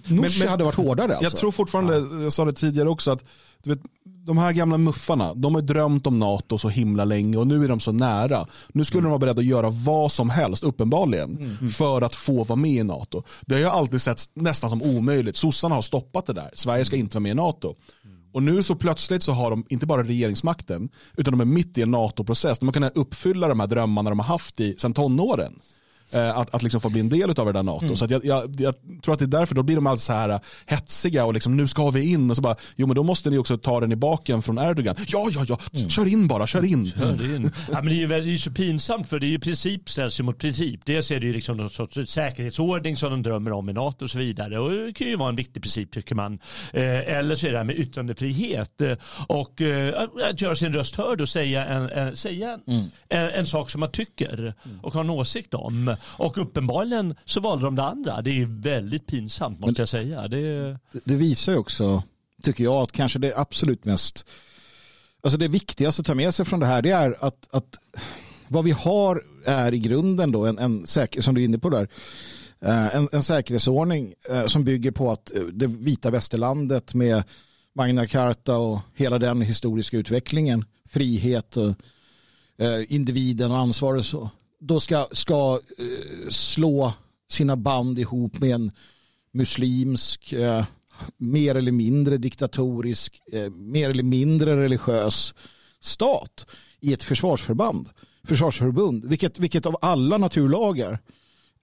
[0.06, 1.08] Nooshi men- hade varit hårdare.
[1.12, 1.24] Alltså.
[1.24, 3.24] Jag tror fortfarande, jag sa det tidigare också, att
[3.64, 3.80] du vet,
[4.26, 7.68] de här gamla muffarna, de har drömt om NATO så himla länge och nu är
[7.68, 8.48] de så nära.
[8.74, 12.56] Nu skulle de vara beredda att göra vad som helst, uppenbarligen, för att få vara
[12.56, 13.24] med i NATO.
[13.42, 15.36] Det har jag alltid sett nästan som omöjligt.
[15.36, 16.52] Sossarna har stoppat det där.
[16.54, 17.76] Sverige ska inte vara med i NATO.
[18.34, 21.82] Och nu så plötsligt så har de inte bara regeringsmakten, utan de är mitt i
[21.82, 22.60] en NATO-process.
[22.60, 25.60] De har kunnat uppfylla de här drömmarna de har haft i, sedan tonåren.
[26.14, 27.96] Eh, Att, att liksom få bli en del av det där NATO.
[27.96, 30.14] Så att jag, jag, jag tror att det är därför, då blir de alltid så
[30.14, 33.04] här eh, hetsiga och liksom nu ska vi in och så bara, jo men då
[33.04, 34.96] måste ni också ta den i baken från Erdogan.
[35.08, 36.92] Ja, ja, ja, kör in bara, kör in.
[36.96, 37.52] Hörde in.
[37.72, 39.90] Ja, men det är ju väldigt, det är så pinsamt för det är ju princip
[39.90, 40.86] ställs mot princip.
[40.86, 44.12] Dels är det ju liksom någon sorts säkerhetsordning som de drömmer om i NATO och
[44.12, 44.60] så vidare.
[44.60, 46.40] Och det kan ju vara en viktig princip tycker man.
[46.74, 48.82] Eh, eller så är det här med yttrandefrihet.
[49.28, 49.62] Och
[50.30, 53.80] att göra sin röst hörd och säga en, en, säga en, en, en sak som
[53.80, 55.96] man tycker och har en åsikt om.
[56.06, 58.22] Och uppenbarligen så valde de det andra.
[58.22, 60.28] Det är väldigt pinsamt måste jag säga.
[60.28, 62.04] Det det visar ju också,
[62.44, 64.26] tycker jag, att kanske det absolut mest,
[65.24, 67.80] alltså det viktigaste att ta med sig från det här, det är att, att
[68.48, 71.70] vad vi har är i grunden då en, en säker, som du är inne på
[71.70, 71.88] där,
[72.62, 77.24] eh, en, en säkerhetsordning eh, som bygger på att eh, det vita västerlandet med
[77.76, 81.74] Magna Carta och hela den historiska utvecklingen, frihet och
[82.88, 84.30] individen och ansvar och så,
[84.68, 86.94] då ska, ska eh, slå
[87.30, 88.72] sina band ihop med en
[89.32, 90.66] muslimsk, eh,
[91.18, 95.34] mer eller mindre diktatorisk, eh, mer eller mindre religiös
[95.82, 96.46] stat
[96.80, 97.90] i ett försvarsförband,
[98.24, 101.00] försvarsförbund, vilket, vilket av alla naturlagar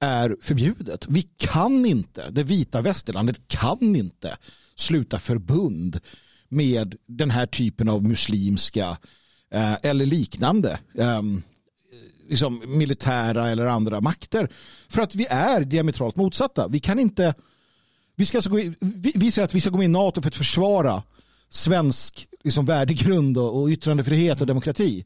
[0.00, 1.06] är förbjudet.
[1.08, 4.36] Vi kan inte, det vita västerlandet kan inte
[4.74, 6.00] sluta förbund
[6.48, 8.96] med den här typen av muslimska
[9.54, 11.42] eh, eller liknande ehm,
[12.30, 14.48] liksom militära eller andra makter.
[14.88, 16.68] För att vi är diametralt motsatta.
[16.68, 17.34] Vi kan inte,
[18.16, 20.22] vi, ska alltså gå in, vi, vi säger att vi ska gå med i NATO
[20.22, 21.02] för att försvara
[21.48, 25.04] svensk liksom, värdegrund och, och yttrandefrihet och demokrati.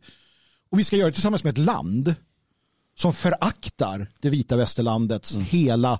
[0.71, 2.15] Och vi ska göra det tillsammans med ett land
[2.97, 5.99] som föraktar det vita västerlandets hela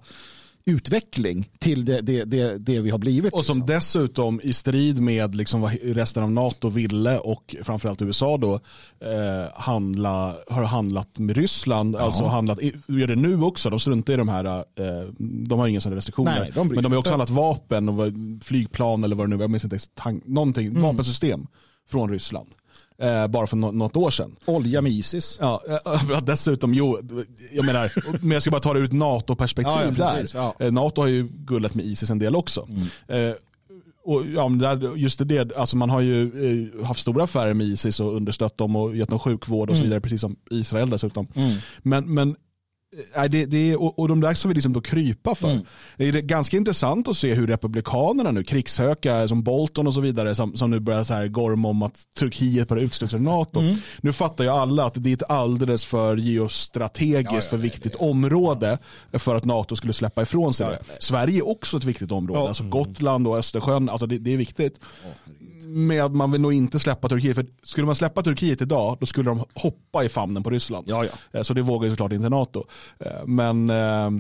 [0.67, 3.33] utveckling till det, det, det, det vi har blivit.
[3.33, 3.75] Och som liksom.
[3.75, 9.53] dessutom i strid med liksom vad resten av NATO ville och framförallt USA då eh,
[9.55, 14.29] handla, har handlat med Ryssland, alltså handlat, gör det nu också, de struntar i de
[14.29, 14.63] här, eh,
[15.19, 16.41] de har inga sådana restriktioner.
[16.41, 19.41] Nej, de men de har också handlat vapen och flygplan eller vad det nu är,
[19.41, 20.83] jag minns inte, tank- någonting, Mm.
[20.83, 21.47] vapensystem
[21.91, 22.49] från Ryssland.
[22.99, 24.37] Eh, bara för nå- något år sedan.
[24.45, 25.39] Olja med Isis.
[25.41, 26.99] Ja, eh, dessutom, jo,
[27.53, 30.27] jag menar, men jag ska bara ta det ur ett NATO-perspektiv Ja, ja, där.
[30.35, 30.55] ja.
[30.59, 30.77] Mm.
[30.77, 32.69] Eh, NATO har ju gullat med Isis en del också.
[33.09, 33.31] Eh,
[34.05, 36.23] och ja, men där, just det, alltså man har ju
[36.81, 39.81] eh, haft stora affärer med Isis och understött dem och gett dem sjukvård och så
[39.81, 39.85] Mm.
[39.89, 41.27] vidare, precis som Israel dessutom.
[41.83, 42.37] Men, men Nej,
[43.31, 45.51] det, det är, och, och de där ska vi liksom då krypa för.
[45.51, 45.65] Mm.
[45.97, 50.35] Det är ganska intressant att se hur republikanerna nu, krigshöka som Bolton och så vidare,
[50.35, 53.61] som, som nu börjar så här gorma om att Turkiet börjar utesluta NATO.
[53.61, 53.77] Mm.
[54.01, 58.79] Nu fattar ju alla att det är ett alldeles för geostrategiskt för viktigt område
[59.13, 61.03] för att NATO skulle släppa ifrån sig det.
[61.03, 62.49] Sverige är också ett viktigt område, Ja.
[62.49, 64.81] alltså Gotland och Östersjön, alltså det, det är viktigt.
[65.67, 69.31] Men man vill nog inte släppa Turkiet, för skulle man släppa Turkiet idag, då skulle
[69.31, 70.87] de hoppa i famnen på Ryssland.
[70.89, 71.39] Ja, ja.
[71.39, 72.65] Eh, Så det vågar ju såklart inte NATO.
[73.01, 74.11] Eh, Men eh,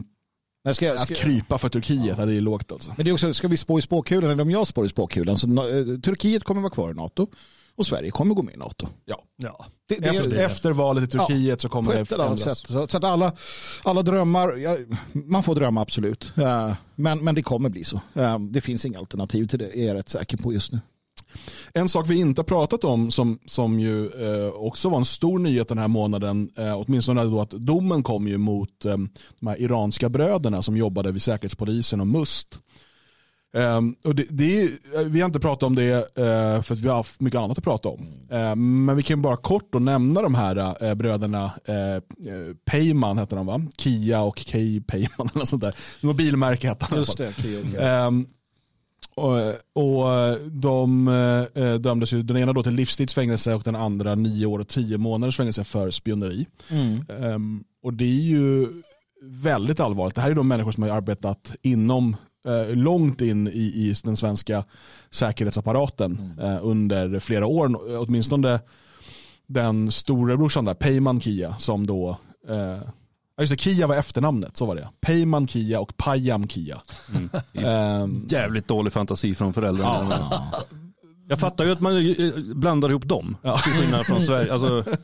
[0.64, 2.26] Men, ska, att ska, krypa för Turkiet, ja.
[2.26, 2.92] det är lågt alltså.
[2.96, 5.36] men det är också, ska vi spå i spåkulan eller om jag spår i spåkulan
[5.36, 7.26] så eh, Turkiet kommer vara kvar i NATO
[7.76, 8.88] och Sverige kommer gå med i NATO.
[9.04, 9.22] Ja.
[9.36, 9.66] Ja.
[9.88, 12.40] Det, det, Efter, efter valet i Turkiet så på kommer det förändras.
[12.40, 12.58] sätt.
[12.58, 13.32] Så, så att alla,
[13.82, 14.76] alla drömmar, ja,
[15.12, 16.32] man får drömma absolut.
[16.36, 18.00] Eh, men, men det kommer bli så.
[18.14, 20.80] Eh, det finns inga alternativ till det, är jag rätt säker på just nu.
[21.74, 25.38] En sak vi inte har pratat om som, som ju eh, också var en stor
[25.38, 28.96] nyhet den här månaden, eh, åtminstone då att domen kom ju mot eh,
[29.40, 32.58] de här iranska bröderna som jobbade vid Säkerhetspolisen och MUST.
[33.56, 34.70] Um, och det, det är,
[35.04, 37.64] vi har inte pratat om det uh, för att vi har haft mycket annat att
[37.64, 38.00] prata om.
[38.32, 43.36] Uh, men vi kan bara kort då nämna de här uh, bröderna uh, Payman heter
[43.36, 43.62] de va?
[43.76, 45.74] Kia och Kay Payman eller sånt där.
[46.00, 46.98] Mobilmärke hette han.
[46.98, 48.26] Just det, Kia, um,
[49.14, 49.38] och,
[49.72, 54.58] och de uh, dömdes ju, den ena då till livstidsfängelse och den andra nio år
[54.58, 56.46] och tio månaders fängelse för spioneri.
[56.70, 57.04] Mm.
[57.08, 58.68] Um, och det är ju
[59.22, 60.14] väldigt allvarligt.
[60.14, 62.16] Det här är de människor som har arbetat inom
[62.48, 64.64] eh, långt in i, i, den svenska
[65.10, 66.38] säkerhetsapparaten mm.
[66.38, 67.96] eh, under flera år.
[67.98, 68.60] Åtminstone
[69.46, 72.16] den storebrorsan där, Peyman Kia, som då
[72.48, 72.88] eh,
[73.40, 74.88] just det, Kia var efternamnet, så var det.
[75.00, 76.82] Peyman Kia och Payam Kia.
[77.14, 77.30] Mm.
[78.02, 80.28] Um, Jävligt dålig fantasi från föräldrarna.
[80.30, 80.62] Ja.
[81.28, 83.58] Jag fattar ju att man eh, blandar ihop dem, ja.
[83.58, 84.52] till skillnad från Sverige.
[84.52, 84.84] Alltså...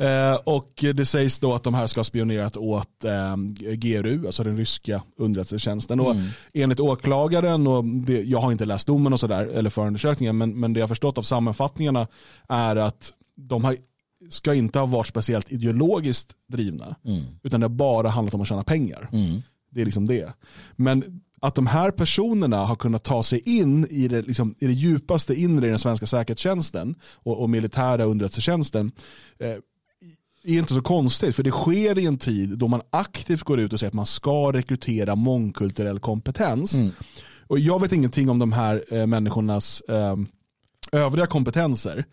[0.00, 3.36] Eh, och det sägs då att de här ska ha spionerat åt eh,
[3.74, 6.00] GRU, alltså den ryska underrättelsetjänsten.
[6.00, 6.10] Mm.
[6.10, 6.16] Och
[6.54, 10.72] enligt åklagaren, och det, jag har inte läst domen och sådär, eller förundersökningen, men, men
[10.72, 12.06] det jag har förstått av sammanfattningarna
[12.48, 13.76] är att de har,
[14.30, 17.22] ska inte ha varit speciellt ideologiskt drivna, mm.
[17.42, 19.08] utan det har bara handlat om att tjäna pengar.
[19.12, 19.42] Mm.
[19.70, 20.32] Det är liksom det.
[20.76, 24.72] Men att de här personerna har kunnat ta sig in i det, liksom, i det
[24.72, 28.92] djupaste inre i den svenska säkerhetstjänsten och, och militära underrättelsetjänsten
[29.38, 29.56] eh,
[30.44, 33.72] är inte så konstigt, för det sker i en tid då man aktivt går ut
[33.72, 36.74] och säger att man ska rekrytera mångkulturell kompetens.
[36.74, 36.90] Mm.
[37.46, 40.16] Och jag vet ingenting om de här eh, människornas eh,
[40.92, 42.04] övriga kompetenser,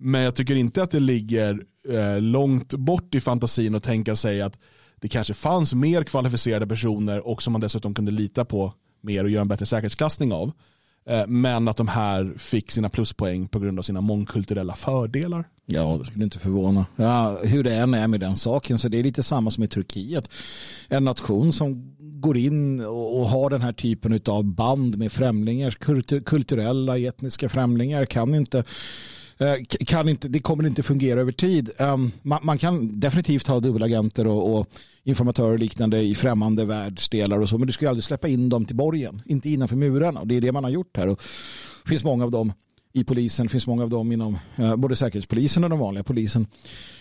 [0.00, 4.42] men jag tycker inte att det ligger eh, långt bort i fantasin att tänka sig
[4.42, 4.58] att
[5.00, 9.30] det kanske fanns mer kvalificerade personer och som man dessutom kunde lita på mer och
[9.30, 10.52] göra en bättre säkerhetsklassning av.
[11.06, 15.44] Eh, men att de här fick sina pluspoäng på grund av sina mångkulturella fördelar.
[15.66, 16.86] Ja, det skulle inte förvåna.
[16.96, 19.68] Ja, hur det än är med den saken så det är lite samma som i
[19.68, 20.30] Turkiet.
[20.88, 25.70] En nation som går in och har den här typen av band med främlingar,
[26.20, 28.64] kulturella, etniska främlingar kan inte
[29.40, 31.70] Eh, kan inte, det kommer inte fungera över tid.
[31.78, 34.66] Ehm, man, man, kan definitivt ha dubbelagenter och, och
[35.04, 38.64] informatörer och liknande i främmande världsdelar och så, men du ska aldrig släppa in dem
[38.64, 40.20] till borgen, inte innanför murarna.
[40.20, 41.08] Och det är det man har gjort här.
[41.08, 41.22] Och
[41.84, 42.52] det finns många av dem
[42.92, 46.46] i polisen, det finns många av dem inom eh, både säkerhetspolisen och den vanliga polisen.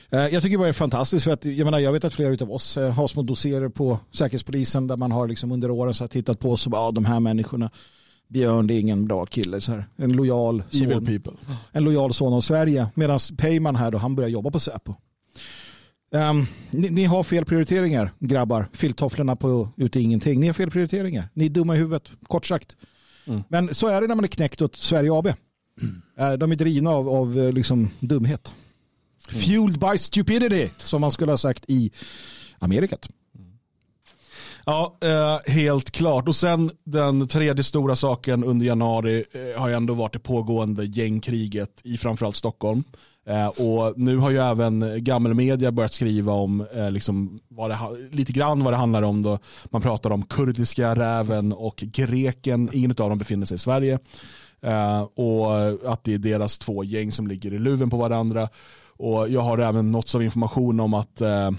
[0.09, 2.43] Eh, jag tycker bara det är fantastiskt för att jag, menar, jag vet att flera
[2.43, 6.39] av oss har små doserer på säkerhetspolisen där man har liksom under åren så tittat
[6.39, 7.69] på oss och bara, ah, de här människorna
[8.29, 9.61] Björn det är ingen bra kille.
[9.61, 9.85] Så här.
[9.95, 11.05] En lojal son.
[11.05, 11.33] people.
[11.71, 12.87] En lojal son av Sverige.
[12.95, 14.95] Medan Peyman här då, han börjar jobba på Säpo.
[16.11, 18.69] Um, ni, ni, har fel prioriteringar grabbar.
[18.73, 20.39] Filttofflorna på ute ingenting.
[20.39, 21.29] Ni har fel prioriteringar.
[21.33, 22.75] Ni är dumma i huvudet, kort sagt.
[23.25, 23.43] Mm.
[23.49, 25.27] Men så är det när man är knäckt åt Sverige AB.
[25.27, 26.01] Mm.
[26.19, 28.53] Uh, de är drivna av, av uh, liksom, dumhet.
[29.31, 29.41] Mm.
[29.41, 31.91] Fueled by stupidity, som man skulle ha sagt i
[32.59, 33.09] Amerikat.
[34.65, 36.27] Ja, eh, helt klart.
[36.27, 40.85] Och sen den tredje stora saken under januari eh, har ju ändå varit det pågående
[40.85, 42.83] gängkriget i framförallt Stockholm.
[43.27, 47.77] Eh, och nu har ju även gammelmedia börjat skriva om eh, liksom vad det,
[48.11, 49.21] lite grann vad det handlar om.
[49.21, 49.39] Då.
[49.65, 52.69] Man pratar om kurdiska räven och greken.
[52.73, 53.99] Ingen av dem befinner sig i Sverige.
[54.61, 58.49] Eh, och att det är deras två gäng som ligger i luven på varandra.
[58.97, 61.51] Och jag har även nåtts av information om att eh, eh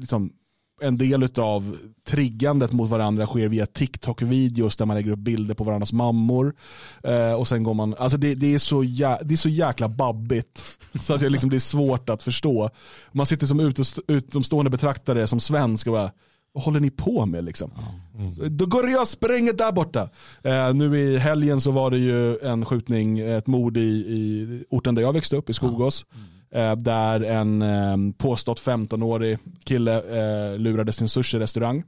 [0.00, 0.32] liksom,
[0.80, 5.64] en del av triggandet mot varandra sker via TikTok-videos där man lägger upp bilder på
[5.64, 6.54] varandras mammor.
[7.02, 9.88] Eh, och sen går man, alltså det, det, är så jä, det är så jäkla
[9.88, 10.62] babbigt
[11.02, 12.70] så att det, liksom, det är svårt att förstå.
[13.12, 13.72] Man sitter som
[14.06, 16.10] utomstående betraktare som svensk och bara,
[16.52, 17.70] vad håller ni på med liksom?
[18.14, 18.56] Mm.
[18.56, 20.10] Då går jag och spränger där borta.
[20.42, 24.94] Eh, nu i helgen så var det ju en skjutning, ett mord i, i orten
[24.94, 26.06] där jag växte upp, i Skogås.
[26.14, 26.35] Mm.
[26.56, 31.82] Eh, där en eh, påstått 15-årig kille eh, lurades till en sushi-restaurang.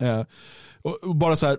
[0.00, 0.22] Eh,
[0.82, 1.58] och bara så här,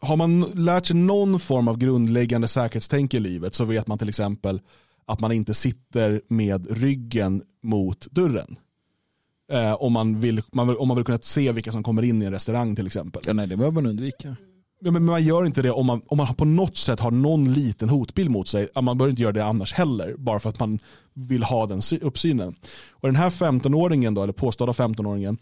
[0.00, 4.08] har man lärt sig någon form av grundläggande säkerhetstänk i livet så vet man till
[4.08, 4.60] exempel
[5.06, 8.56] att man inte sitter med ryggen mot dörren.
[9.52, 12.22] Eh, om, man vill, man vill, om man vill kunna se vilka som kommer in
[12.22, 13.22] i en restaurang till exempel.
[13.26, 14.36] Ja, nej, det behöver man undvika.
[14.80, 17.88] Men man gör inte det om man, om man på något sätt har någon liten
[17.88, 18.68] hotbild mot sig.
[18.74, 20.78] Man behöver inte göra det annars heller, bara för att man
[21.14, 22.54] vill ha den uppsynen.
[22.90, 25.38] Och den här 15-åringen, då, eller påstådda 15-åringen,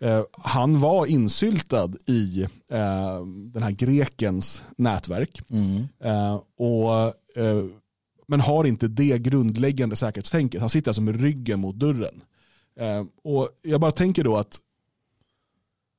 [0.00, 5.40] eh, han var insyltad i eh, den här grekens nätverk.
[5.50, 5.88] Mm.
[6.04, 6.92] Eh, och,
[7.42, 7.64] eh,
[8.28, 10.60] men har inte det grundläggande säkerhetstänket.
[10.60, 12.22] Han sitter alltså med ryggen mot dörren.
[12.80, 14.60] Eh, och Jag bara tänker då att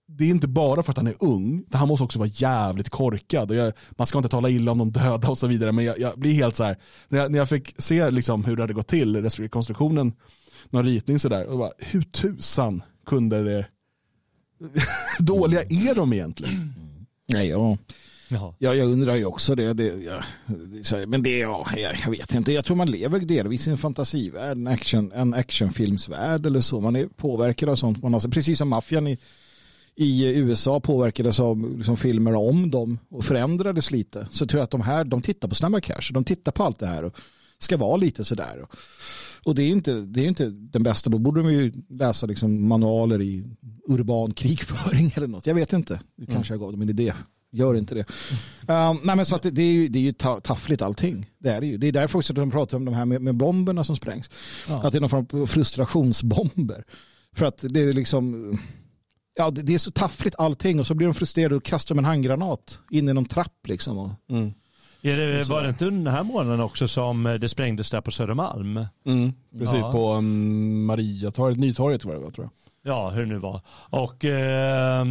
[0.08, 3.52] det är inte bara för att han är ung, han måste också vara jävligt korkad.
[3.52, 6.20] Jag, man ska inte tala illa om de döda och så vidare, men jag, jag
[6.20, 6.78] blir helt så här,
[7.10, 10.14] när jag, när jag fick se liksom hur det hade gått till, rekonstruktionen,
[10.70, 13.68] någon ritning sådär, och bara, hur tusan kunde det,
[15.20, 16.74] dåliga är de egentligen?
[17.28, 17.78] Nej, ja.
[18.30, 18.56] Ja.
[18.60, 19.74] Ja, jag undrar ju också det.
[19.74, 22.54] det, ja, det är så här, men det, ja, jag, jag vet inte.
[22.54, 26.82] Jag tror man lever delvis i en fantasivärld, en, action, en actionfilmsvärld eller så.
[26.82, 28.04] Man är påverkad av sånt.
[28.04, 29.18] Man har, precis som maffian i,
[29.98, 34.28] i USA påverkades av liksom, filmer om dem och förändrades lite.
[34.32, 36.12] Så tror jag att de här, de tittar på Snabba Cash.
[36.14, 37.16] De tittar på allt det här och
[37.60, 38.66] ska vara lite sådär.
[39.44, 41.10] Och, det är inte, det är inte den bästa.
[41.10, 43.44] Då borde de ju läsa liksom, manualer i
[43.88, 45.48] urban krigföring eller något.
[45.48, 46.00] Jag vet inte.
[46.32, 47.14] Kanske jag gav dem en idé.
[47.52, 48.06] Gör inte det.
[48.74, 51.30] Um, nej men så att det, det, är ju, det är ju ta- taffligt allting.
[51.40, 51.78] Det är det ju.
[51.78, 54.30] Det är därför också de pratar om de här med, med bomberna som sprängs.
[54.68, 56.84] Att det är någon form av frustrationsbomber.
[57.36, 58.52] För att det är liksom
[59.38, 62.00] Ja, det det är så taffligt allting och så blir de frustrerade och kastar de
[62.00, 63.98] en handgranat in i någon trapp liksom.
[63.98, 64.54] Och, Mm.
[65.02, 68.12] Är det, var det inte den här månaden också som eh, det sprängdes där på
[68.12, 68.86] Södermalm?
[69.06, 69.34] Mm.
[69.60, 69.92] Precis, Ja.
[69.92, 72.50] på um, Mariatorget, Nytorget var det tror
[72.84, 72.94] jag.
[72.94, 73.62] Ja, hur det nu var.
[73.90, 75.06] Och eh,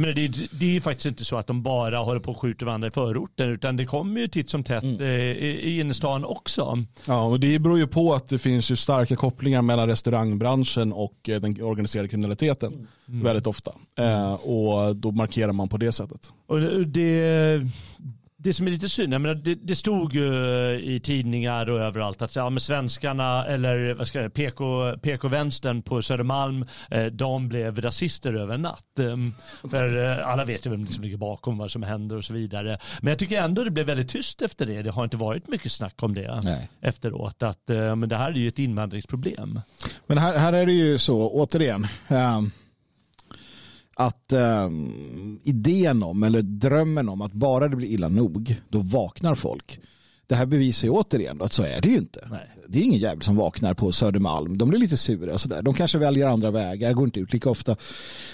[0.00, 2.40] menar, det, är- det är ju faktiskt inte så att de bara håller på och
[2.40, 5.00] skjuter varandra i förorten utan det kommer ju titt som tätt Mm.
[5.00, 6.84] eh, i, i innerstan också.
[7.06, 11.28] Ja, och det beror ju på att det finns ju starka kopplingar mellan restaurangbranschen och
[11.28, 13.72] eh, den organiserade kriminaliteten väldigt ofta.
[13.98, 16.30] Eh, och då markerar man på det sättet.
[16.46, 17.60] Och det,
[18.48, 20.24] det som är lite synd, jag menar, det, det stod ju
[20.82, 25.82] i tidningar och överallt att ja, men svenskarna eller vad ska jag, säga, PK, PK-vänstern
[25.82, 28.98] på Södermalm, eh, de blev rasister över en natt.
[28.98, 29.34] Ehm,
[29.70, 32.78] För eh, alla vet ju vem som ligger bakom vad som händer och så vidare.
[33.00, 34.82] Men jag tycker ändå det blev väldigt tyst efter det.
[34.82, 36.68] Det har inte varit mycket snack om det Nej.
[36.80, 37.42] efteråt.
[37.42, 39.60] Att, eh, men det här är ju ett invandringsproblem.
[40.06, 42.50] Men här, här är det ju så, återigen, ehm,
[43.98, 49.34] att ehm, idén om, eller drömmen om att bara det blir illa nog, då vaknar
[49.34, 49.80] folk.
[50.26, 52.28] Det här bevisar ju återigen att så är det ju inte.
[52.30, 52.50] Nej.
[52.68, 54.58] Det är ingen jävel som vaknar på Södermalm.
[54.58, 55.62] De blir lite sura och sådär.
[55.62, 57.76] De kanske väljer andra vägar, går inte ut lika ofta.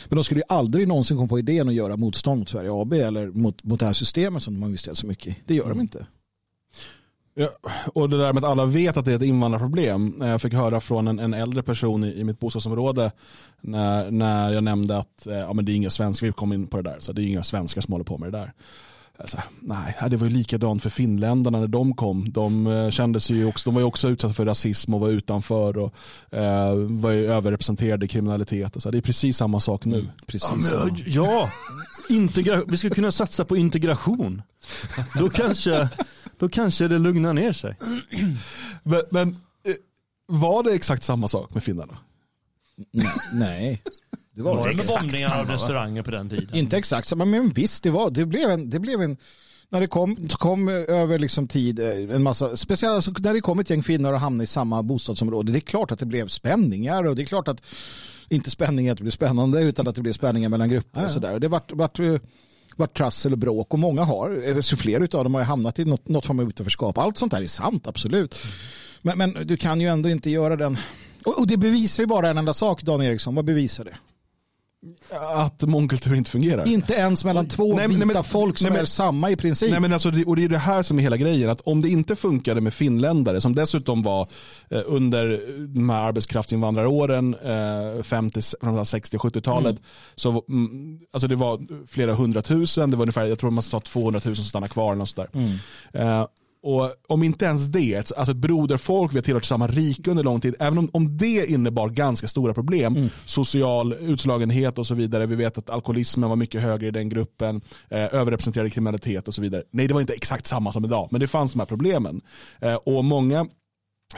[0.09, 2.92] Men de skulle ju aldrig någonsin komma på idén att göra motstånd mot Sverige AB
[2.92, 5.37] eller mot, mot det här systemet som de har investerat så mycket i.
[5.46, 6.07] Det gör de inte.
[7.35, 7.49] Ja,
[7.94, 10.23] och det där med att alla vet att det är ett invandrarproblem.
[10.23, 13.12] Eh, Jag fick höra från en, en äldre person i, i mitt bostadsområde
[13.61, 16.66] när, när jag nämnde att eh, ja, men det är inga svenskar, vi kom in
[16.66, 18.53] på det där, så det är inga svenskar som håller på med det där.
[19.27, 22.33] Sa, nej, det var ju likadant för finländarna när de kom.
[22.33, 25.79] De, eh, kändes ju också, de var ju också utsatta för rasism och var utanför
[25.79, 25.94] och
[26.31, 28.83] eh, var ju överrepresenterade i kriminalitet.
[28.83, 28.90] Så.
[28.90, 30.07] Det är precis samma sak nu.
[30.27, 30.51] Precis.
[30.73, 31.51] Ja, men, ja.
[32.09, 34.42] Integra- vi skulle kunna satsa på integration.
[35.18, 35.88] Då kanske,
[36.38, 37.77] då kanske det lugnar ner sig.
[38.83, 39.29] Men, men
[39.64, 39.75] eh,
[40.27, 41.99] var det exakt samma sak med finnarna?
[42.92, 43.83] Nej, nej.
[44.35, 45.55] Det var, Var det exakt bombningar samma, av va?
[45.55, 46.55] restauranger på den tiden?
[46.55, 48.11] Inte exakt samma, men visst det var.
[48.11, 49.16] Det blev en, det blev en
[49.68, 53.59] när det kom, kom över liksom tid eh, en massa, speciellt alltså när det kom
[53.59, 55.53] ett gäng finnar och hamnade i samma bostadsområde.
[55.53, 57.62] Det är klart att det blev spänningar och det är klart att
[58.29, 61.38] inte spänning att det blev spännande utan att det blev spänningar mellan grupper och sådär.
[61.38, 61.99] Det vart, vart,
[62.76, 65.78] varit vart trassel och bråk och många har, så flera av dem har ju hamnat
[65.78, 66.98] i något, något form av utanförskap.
[66.98, 68.38] Allt sånt där är sant, absolut.
[69.02, 70.78] Men, men du kan ju ändå inte göra den
[71.24, 73.34] och, och det bevisar ju bara en enda sak, Dan Eriksson.
[73.34, 73.96] Vad bevisar det?
[75.35, 76.68] Att mångkultur inte fungerar.
[76.68, 79.37] Inte ens mellan två Nej, vita nej, men- folk som nej, men- är samma i
[79.37, 79.70] princip.
[79.70, 81.51] Nej, men alltså, och det är det här som är hela grejen.
[81.51, 84.29] Att om det inte funkade med finländare som dessutom var
[84.70, 85.40] eh, under
[85.75, 89.77] de här arbetskraftsinvandraråren eh, 50, framförallt 60 och 70-talet.
[90.14, 92.90] Så, mm, alltså det var flera hundratusen.
[92.90, 95.01] Det var ungefär, jag tror man sa 200 000 som stannade kvar.
[95.01, 95.29] Och sådär.
[95.92, 96.27] Eh,
[96.64, 100.40] och om inte ens det, alltså ett broderfolk, vi har tillhört samma rike under lång
[100.40, 105.35] tid, även om, om det innebar ganska stora problem, social utslagenhet och så vidare, vi
[105.35, 109.62] vet att alkoholismen var mycket högre i den gruppen, eh, överrepresenterad kriminalitet och så vidare.
[109.71, 112.21] Nej, det var inte exakt samma som idag, men det fanns de här problemen.
[112.60, 113.46] Eh, och många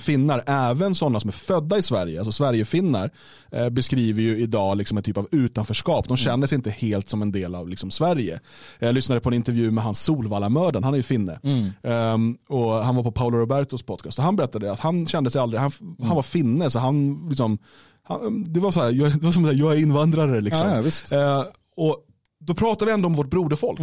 [0.00, 3.10] finnar, även sådana som är födda i Sverige, alltså Sverigefinnar,
[3.50, 6.08] eh, beskriver ju idag liksom en typ av utanförskap.
[6.08, 8.40] De känner sig inte helt som en del av liksom Sverige.
[8.78, 11.40] Jag lyssnade på en intervju med hans Solvallamördaren, han är ju finne.
[11.82, 15.40] Ehm, och han var på Paolo Robertos podcast och han berättade att han kände sig
[15.40, 15.70] aldrig, han,
[16.02, 17.58] han var finne så han liksom,
[18.02, 20.68] han, det var så här, jag, det var som att jag är invandrare liksom.
[20.68, 21.40] Ja, ja.
[21.40, 21.44] Eh,
[21.76, 21.96] och
[22.40, 23.80] då pratar vi ändå om vårt broderfolk.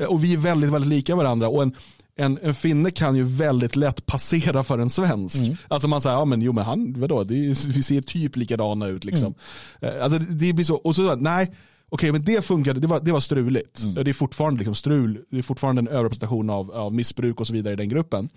[0.00, 1.48] Eh, Och vi är väldigt, väldigt lika varandra.
[1.48, 1.74] Och en,
[2.18, 5.40] en, en finne kan ju väldigt lätt passera för en svensk.
[5.68, 8.86] Alltså man säger, ja men jo men han, vadå, det är, vi ser typ likadana
[8.86, 9.34] ut liksom.
[9.80, 11.52] Eh, Alltså det, blir så, och så, nej,
[11.88, 13.82] okej men det funkade, det var, det var struligt.
[14.04, 17.52] Det är fortfarande liksom strul, det är fortfarande en överrepresentation av, av missbruk och så
[17.52, 18.28] vidare i den gruppen.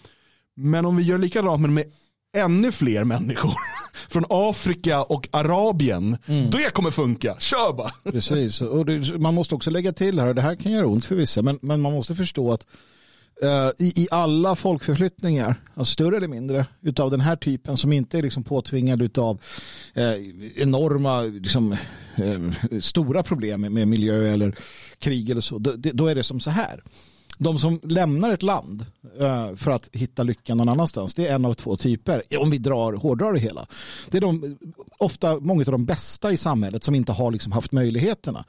[0.55, 1.85] Men om vi gör likadant men med
[2.37, 3.53] ännu fler människor
[4.09, 6.17] från Afrika och Arabien,
[6.51, 7.35] det kommer funka.
[7.39, 7.91] Kör bara.
[8.11, 11.05] Precis, och det, man måste också lägga till här, och det här kan göra ont
[11.05, 12.65] för vissa, men, men man måste förstå att
[13.41, 18.17] Eh, i, i alla folkförflyttningar, alltså större eller mindre, utav den här typen som inte
[18.17, 19.41] är liksom påtvingad utav
[19.93, 20.13] eh,
[20.55, 21.71] enorma, liksom,
[22.15, 24.55] eh, stora problem med, miljö eller
[24.97, 26.83] krig eller så, då, det, då är det som så här.
[27.37, 28.85] De som lämnar ett land
[29.19, 32.23] eh, för att hitta lyckan någon annanstans, det är en av två typer.
[32.39, 33.67] Om vi drar, hårdrar det hela.
[34.09, 34.57] Det är de,
[34.97, 38.45] ofta många av de bästa i samhället som inte har liksom haft möjligheterna.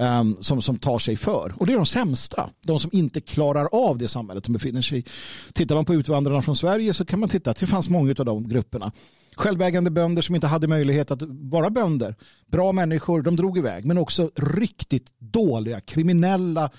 [0.00, 1.52] Um, som, som tar sig för.
[1.56, 2.50] Och det är de sämsta.
[2.66, 5.04] De som inte klarar av det samhället de befinner sig i.
[5.52, 8.24] Tittar man på utvandrarna från Sverige så kan man titta att det fanns många av
[8.24, 8.92] de grupperna.
[9.36, 12.14] Självägande bönder som inte hade möjlighet att vara bönder.
[12.46, 13.84] Bra människor, de drog iväg.
[13.84, 16.70] Men också riktigt dåliga, kriminella,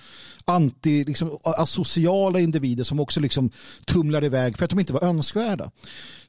[0.45, 3.49] anti, liksom, asociala individer som också liksom
[3.85, 5.71] tumlar iväg för att de inte var önskvärda.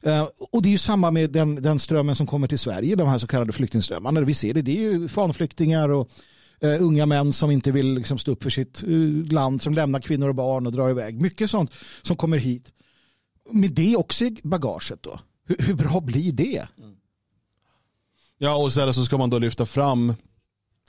[0.07, 3.07] Uh, och det är ju samma med den, den strömmen som kommer till Sverige, de
[3.07, 4.21] här så kallade flyktingströmmarna.
[4.21, 6.09] Vi ser det, det är ju fanflyktingar och
[6.63, 9.99] uh, unga män som inte vill liksom, stå upp för sitt uh, land, som lämnar
[9.99, 11.21] kvinnor och barn och drar iväg.
[11.21, 12.71] Mycket sånt som kommer hit.
[13.51, 15.19] Med det också i bagaget då.
[15.45, 16.67] Hur, hur bra blir det?
[18.37, 20.13] Ja, och sen så ska man då lyfta fram,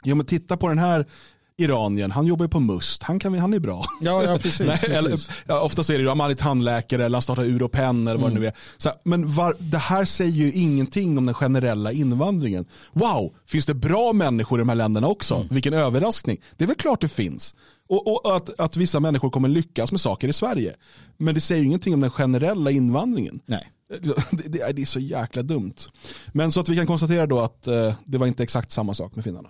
[0.05, 1.07] jo men titta på den här
[1.63, 3.83] iranien, han jobbar ju på Must, han, kan, han är bra.
[4.01, 4.61] Ja, ja precis.
[4.67, 4.97] Nej, precis.
[4.97, 8.35] eller, ja, ofta är det han är tandläkare eller han startar Europen eller vad Mm.
[8.35, 8.53] det nu är.
[8.77, 12.65] Så, men var, det här säger ju ingenting om den generella invandringen.
[12.93, 15.35] Wow, finns det bra människor i de här länderna också?
[15.35, 15.47] Mm.
[15.51, 16.37] Vilken överraskning.
[16.57, 17.55] Det är väl klart det finns.
[17.89, 20.75] Och, och att, att vissa människor kommer lyckas med saker i Sverige.
[21.17, 23.41] Men det säger ju ingenting om den generella invandringen.
[23.47, 23.69] Nej.
[24.01, 25.75] Det, det, är- det är så jäkla dumt.
[26.33, 29.15] Men så att vi kan konstatera då att eh, det var inte exakt samma sak
[29.17, 29.49] med finnarna.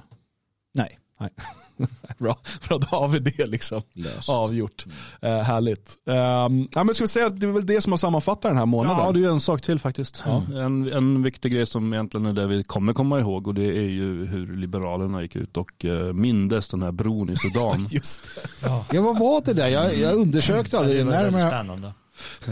[0.75, 0.99] Nej.
[1.23, 1.31] Nej.
[2.19, 4.29] Bra, Bra, då har vi det liksom Löst.
[4.29, 4.85] avgjort.
[5.21, 5.97] Eh, härligt.
[6.05, 8.57] Um, ja, men ska vi säga att det är väl det som har sammanfattat den
[8.57, 9.05] här månaden.
[9.07, 10.25] Ja, det är ju en sak till faktiskt.
[10.55, 13.89] En, en viktig grej som egentligen är det vi kommer komma ihåg och det är
[13.91, 17.87] ju hur Liberalerna gick ut och uh, mindes den här bron i Sudan.
[17.91, 18.25] Just
[18.61, 18.67] det.
[18.93, 19.69] Ja, vad var det där?
[19.69, 21.51] Jag, jag undersökte aldrig det det var väldigt närmare.
[21.51, 21.93] spännande.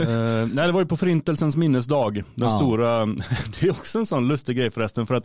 [0.00, 0.06] Eh,
[0.52, 2.14] nej, det var ju på förintelsens minnesdag.
[2.14, 2.48] Den Ja.
[2.58, 3.06] stora,
[3.60, 5.24] det är också en sån lustig grej förresten för att,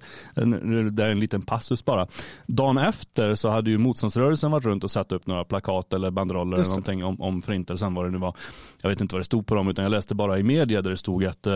[0.91, 2.07] det är en liten passus bara.
[2.47, 6.57] Dagen efter så hade ju motståndsrörelsen varit runt och satt upp några plakat eller banderoller
[6.57, 8.35] eller någonting om, om förintelsen vad det nu var.
[8.81, 10.89] Jag vet inte vad det stod på dem utan jag läste bara i media där
[10.91, 11.47] det stod att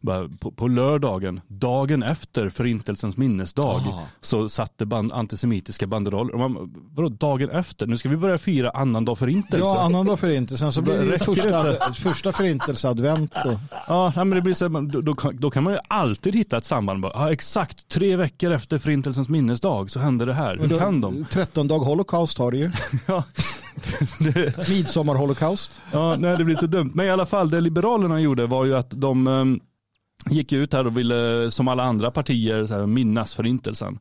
[0.00, 4.00] bara på, på lördagen, dagen efter förintelsens minnesdag Ah.
[4.20, 6.36] så satte band, antisemitiska banderoller.
[6.36, 7.86] Man, vadå dagen efter?
[7.86, 9.66] Nu ska vi börja fira annandag förintelse.
[9.66, 10.72] Ja, annandag förintelsen.
[10.72, 13.32] Så blir det Räcker första, första förintelseadvent.
[13.44, 13.58] Och,
[13.88, 16.64] Ja, men det blir så, då, då, kan- då kan man ju alltid hitta ett
[16.64, 17.00] samband.
[17.02, 20.56] Bara, Ja, exakt tre veckor efter förintelsens minnesdag så hände det här.
[20.56, 21.24] Hur kan de?
[21.30, 22.70] 13 dag holocaust har det ju.
[23.06, 23.24] Ja,
[24.68, 25.80] Midsommar-holocaust.
[25.92, 26.90] ja, nej, det blir så dumt.
[26.94, 29.60] Men i alla fall, det Liberalerna gjorde var ju att de ehm,
[30.30, 33.98] gick ut här och ville, som alla andra partier, så här, minnas förintelsen.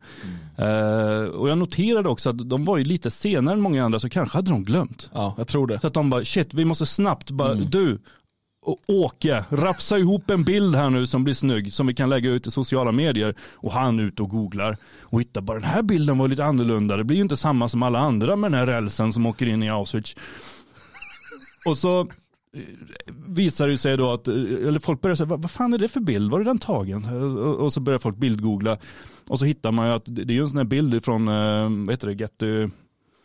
[0.58, 4.10] Eh, och jag noterade också att de var ju lite senare än många andra, så
[4.10, 5.10] kanske hade de glömt.
[5.14, 5.80] Ja, jag tror det.
[5.80, 8.00] Så att de bara, shit, vi måste snabbt, bara, du,
[8.66, 12.30] och Åke, rafsa ihop en bild här nu som blir snygg som vi kan lägga
[12.30, 13.36] ut i sociala medier.
[13.54, 16.98] Och han ut och googlar och hittar bara den här bilden var lite annorlunda.
[16.98, 19.64] Det blir ju inte samma som alla andra med den här rälsen som åker in
[19.64, 20.16] i Auschwitz.
[21.66, 22.08] Och så
[23.28, 26.00] visar det sig då att, eh, eller folk börjar säga, vad, fan är det för
[26.00, 26.32] bild?
[26.32, 27.06] Var är den tagen?
[27.38, 28.78] Och, och så börjar folk bildgoogla.
[29.28, 31.70] Och så hittar man ju att det är ju en sån här bild från, eh,
[31.86, 32.68] vad heter det, Getty,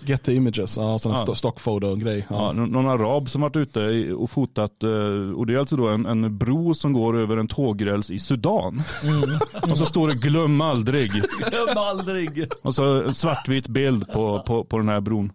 [0.02, 1.24] Get the images, ja, sån Ja.
[1.26, 1.34] ja.
[1.34, 2.26] stockphoto-grej.
[2.30, 2.52] Ja, Ja.
[2.52, 4.90] nå- någon arab som varit ute och fotat, eh,
[5.36, 8.82] och det är alltså då en, en bro som går över en tågräls i Sudan.
[9.70, 11.10] Och så står det glöm aldrig.
[11.50, 12.48] Glöm aldrig.
[12.62, 15.32] Och så en svartvit bild på, på, på den här bron.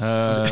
[0.00, 0.46] Ja,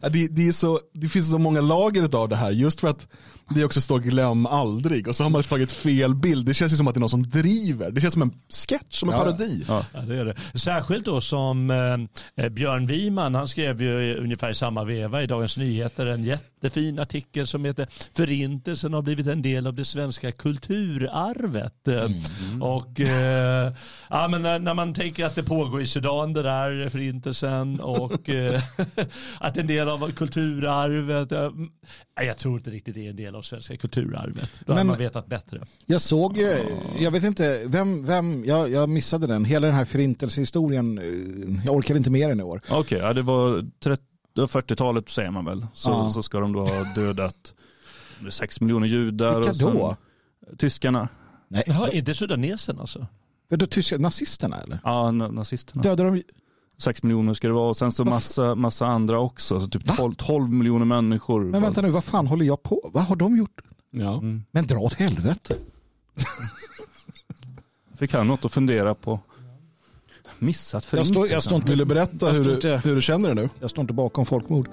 [0.00, 3.08] det, det, är så, det finns så många lager av det här, just för att
[3.54, 6.46] det också står glöm aldrig och så har man tagit fel bild.
[6.46, 7.90] Det känns ju som att det är någon som driver.
[7.90, 9.20] Det känns som en sketch, som en Ja.
[9.24, 9.64] parodi.
[9.68, 9.84] ja.
[9.94, 10.58] Ja, det är det.
[10.58, 11.70] Särskilt då som
[12.36, 16.24] eh, Björn Wiman, han skrev ju i ungefär i samma veva i Dagens Nyheter en
[16.24, 17.86] jättefin artikel som heter
[18.16, 21.88] Förintelsen har blivit en del av det svenska kulturarvet.
[21.88, 22.04] Eh,
[22.60, 23.72] Och eh,
[24.10, 28.28] ja, men när, när man tänker att det pågår i Sudan det där förintelsen och
[28.28, 28.62] eh,
[29.40, 31.50] att en del av kulturarvet, eh,
[32.26, 34.50] jag tror inte riktigt det är en del av svenska kulturarvet.
[34.66, 35.60] Då hade man vetat bättre.
[35.86, 36.38] Jag såg,
[36.98, 39.44] jag vet inte, vem, vem jag, jag missade den.
[39.44, 41.04] Hela den här förintelsehistorien, eh,
[41.66, 42.60] jag orkar inte med den i år.
[42.70, 44.02] Okej, ja, det var 30
[44.34, 45.66] det var 40-talet säger man väl.
[45.74, 46.10] Så, Ja.
[46.10, 47.54] så ska de då ha dödat
[48.30, 49.34] 6 miljoner judar.
[49.34, 49.96] Vilka och sen- då?
[50.58, 51.08] Tyskarna.
[51.48, 53.06] Nej, Jaha, inte sudanesen alltså?
[53.50, 54.78] Är det tyska, nazisterna eller?
[54.84, 55.82] Ja, na- nazisterna.
[55.82, 56.22] Dödade de
[56.80, 59.60] 6 miljoner ska det vara och sen så massa, massa andra också.
[59.60, 59.94] Så typ Va?
[59.96, 61.44] 12, 12 miljoner människor.
[61.44, 62.90] Men vänta nu, vad fan håller jag på?
[62.92, 63.60] Vad har de gjort?
[63.90, 64.14] Ja.
[64.18, 64.42] Mm.
[64.50, 65.54] Men dra åt helvete.
[67.98, 69.20] Fick han något att fundera på.
[70.38, 72.94] Missat Jag står, jag står inte, Vill du berätta Jag hur står du, inte- hur
[72.94, 73.48] du känner det nu?
[73.60, 74.68] jag står inte bakom folkmord.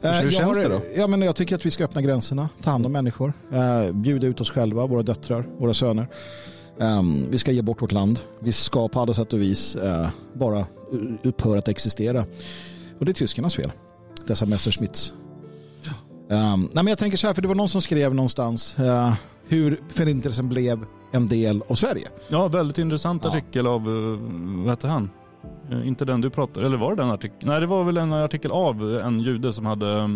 [0.00, 0.80] Hur Eh, jag känns det då?
[0.96, 4.26] Ja, men jag tycker att vi ska öppna gränserna, ta hand om människor, eh, bjuda
[4.26, 6.06] ut oss själva, våra döttrar, våra söner.
[6.80, 8.20] Ehm, vi ska ge bort vårt land.
[8.40, 10.66] Vi ska på alla sätt och vis eh, bara
[11.22, 12.24] upphöra att existera.
[12.98, 13.72] Och det är tyskarnas fel.
[14.26, 15.12] dessa Messerschmitts.
[16.28, 19.12] Um, nej men jag tänker så här, för det var någon som skrev någonstans uh,
[19.48, 22.08] hur förintelsen blev en del av Sverige.
[22.28, 23.30] Ja, väldigt intressant Ja.
[23.30, 24.18] artikel av, eh,
[24.64, 25.10] vad hette han?
[25.84, 27.50] Inte den du pratade, eller var det den artikeln?
[27.50, 30.08] Nej, det var väl en artikel av en jude som hade eh,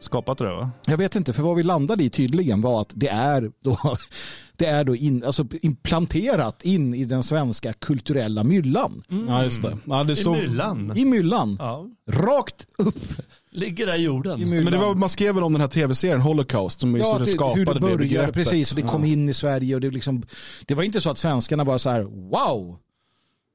[0.00, 0.70] skapat det va?
[0.86, 3.76] Jag vet inte, för vad vi landade i tydligen var att det är då,
[4.62, 9.02] det är då in, alltså implanterat in i den svenska kulturella myllan.
[9.28, 9.78] Ja, just det.
[9.84, 10.92] Ja, det I stod, myllan.
[10.96, 11.56] I myllan.
[11.58, 11.86] Ja.
[12.10, 12.94] Rakt upp
[13.50, 14.40] Ligger där i jorden.
[14.42, 14.64] i myllan.
[14.64, 17.58] men det var, man skrev väl om den här tv-serien Holocaust som Ja, det, skapade
[17.58, 18.34] hur det började, begreppet.
[18.34, 18.70] precis.
[18.70, 19.12] Och det kom Ja.
[19.12, 20.22] in i Sverige och det, liksom,
[20.66, 22.78] det var inte så att svenskarna bara så här, wow,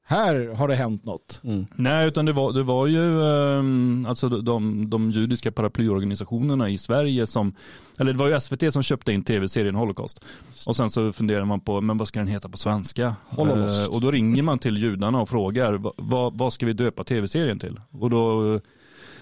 [0.10, 1.40] här har det hänt något.
[1.76, 7.28] Nej, utan det var, det var ju eh, alltså de, de judiska paraplyorganisationerna i Sverige
[7.28, 7.54] som,
[8.00, 10.24] eller det var ju SVT som köpte in tv-serien Holocaust.
[10.66, 13.16] Och sen så funderar man på, men vad ska den heta på svenska?
[13.26, 13.88] Holocaust.
[13.88, 17.04] Eh, och då ringer man till judarna och frågar, vad, vad, vad ska vi döpa
[17.04, 17.80] tv-serien till?
[17.92, 18.62] Och då eh,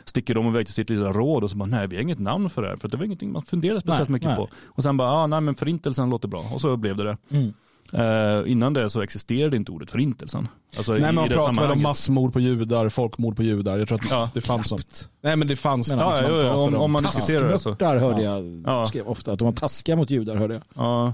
[0.06, 2.50] sticker de iväg till sitt lilla råd och så bara, nej vi har inget namn
[2.50, 2.76] för det här.
[2.76, 4.38] För det var ingenting man funderade speciellt Nej, mycket nej.
[4.38, 4.50] på.
[4.66, 6.44] Och sen bara, ah, nej men förintelsen låter bra.
[6.54, 7.18] Och så blev det det.
[7.30, 7.54] Mm.
[7.94, 10.48] Eh, innan det så existerade inte ordet förintelsen.
[10.78, 13.78] Alltså Nej, men man pratade väl om massmord på judar, folkmord på judar.
[13.78, 14.30] Jag tror att Ja.
[14.34, 15.10] det fanns sånt.
[15.24, 16.92] Nej men det fanns Men Ja, ja, ja, om, om.
[16.92, 17.76] man diskuterar det så.
[17.80, 18.88] Hörde jag Ja.
[18.88, 20.64] skrev ofta, att de var taskiga mot judar hörde jag.
[20.76, 21.14] Ja,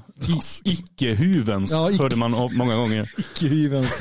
[0.64, 3.12] icke-hyvens Ja, icke- hörde man många gånger.
[3.18, 4.00] Icke-hyvens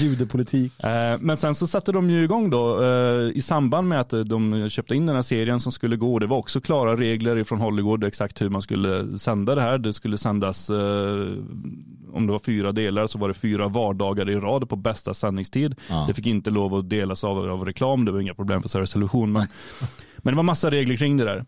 [0.00, 0.84] judepolitik.
[0.84, 4.20] Eh, Men sen så satte de ju igång då eh, i samband med att eh,
[4.20, 6.18] de köpte in den här serien som skulle gå.
[6.18, 9.78] Det var också klara regler från Hollywood exakt hur man skulle sända det här.
[9.78, 10.70] Det skulle sändas,
[12.12, 15.74] om det var fyra delar så var det fyra vardagar i rad på bästa sändningstid.
[15.88, 16.04] Ja.
[16.08, 18.92] Det fick inte lov att delas av, av reklam, det var inga problem för Sveriges
[18.92, 19.32] Television.
[19.32, 19.46] Men,
[20.16, 21.44] men det var massa regler kring det där.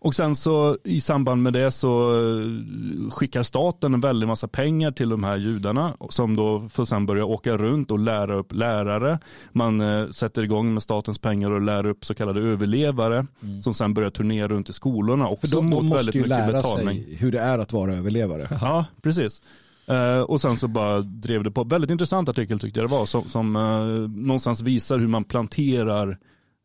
[0.00, 4.90] Och sen så i samband med det så eh, skickar staten en väldig massa pengar
[4.90, 9.18] till de här judarna som då får sen börja åka runt och lära upp lärare.
[9.52, 13.26] Man eh, sätter igång med statens pengar och lär upp så kallade överlevare
[13.62, 16.24] som sen börjar turnera runt i skolorna För också de, mot de måste väldigt ju
[16.24, 17.04] lära betalning.
[17.04, 18.48] sig hur det är att vara överlevare.
[18.60, 19.42] Ja, precis.
[19.88, 21.64] Eh, och sen så bara drev det på.
[21.64, 26.18] Väldigt intressant artikel tyckte jag det var som, som eh, någonstans visar hur man planterar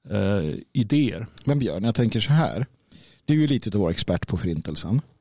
[0.09, 1.27] eh, idéer.
[1.43, 2.65] Men Björn, jag tänker så här.
[3.25, 5.01] Du är ju lite av vår expert på förintelsen.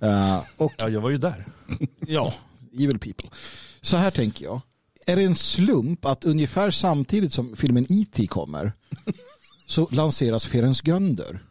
[0.00, 1.46] Eh, och Ja, jag var ju där.
[2.06, 2.34] ja,
[2.72, 3.28] evil people.
[3.80, 4.60] Så här tänker jag.
[5.06, 8.26] Är det en slump att ungefär samtidigt som filmen E.T.
[8.26, 8.72] kommer
[9.66, 11.42] så lanseras Ferens Gönder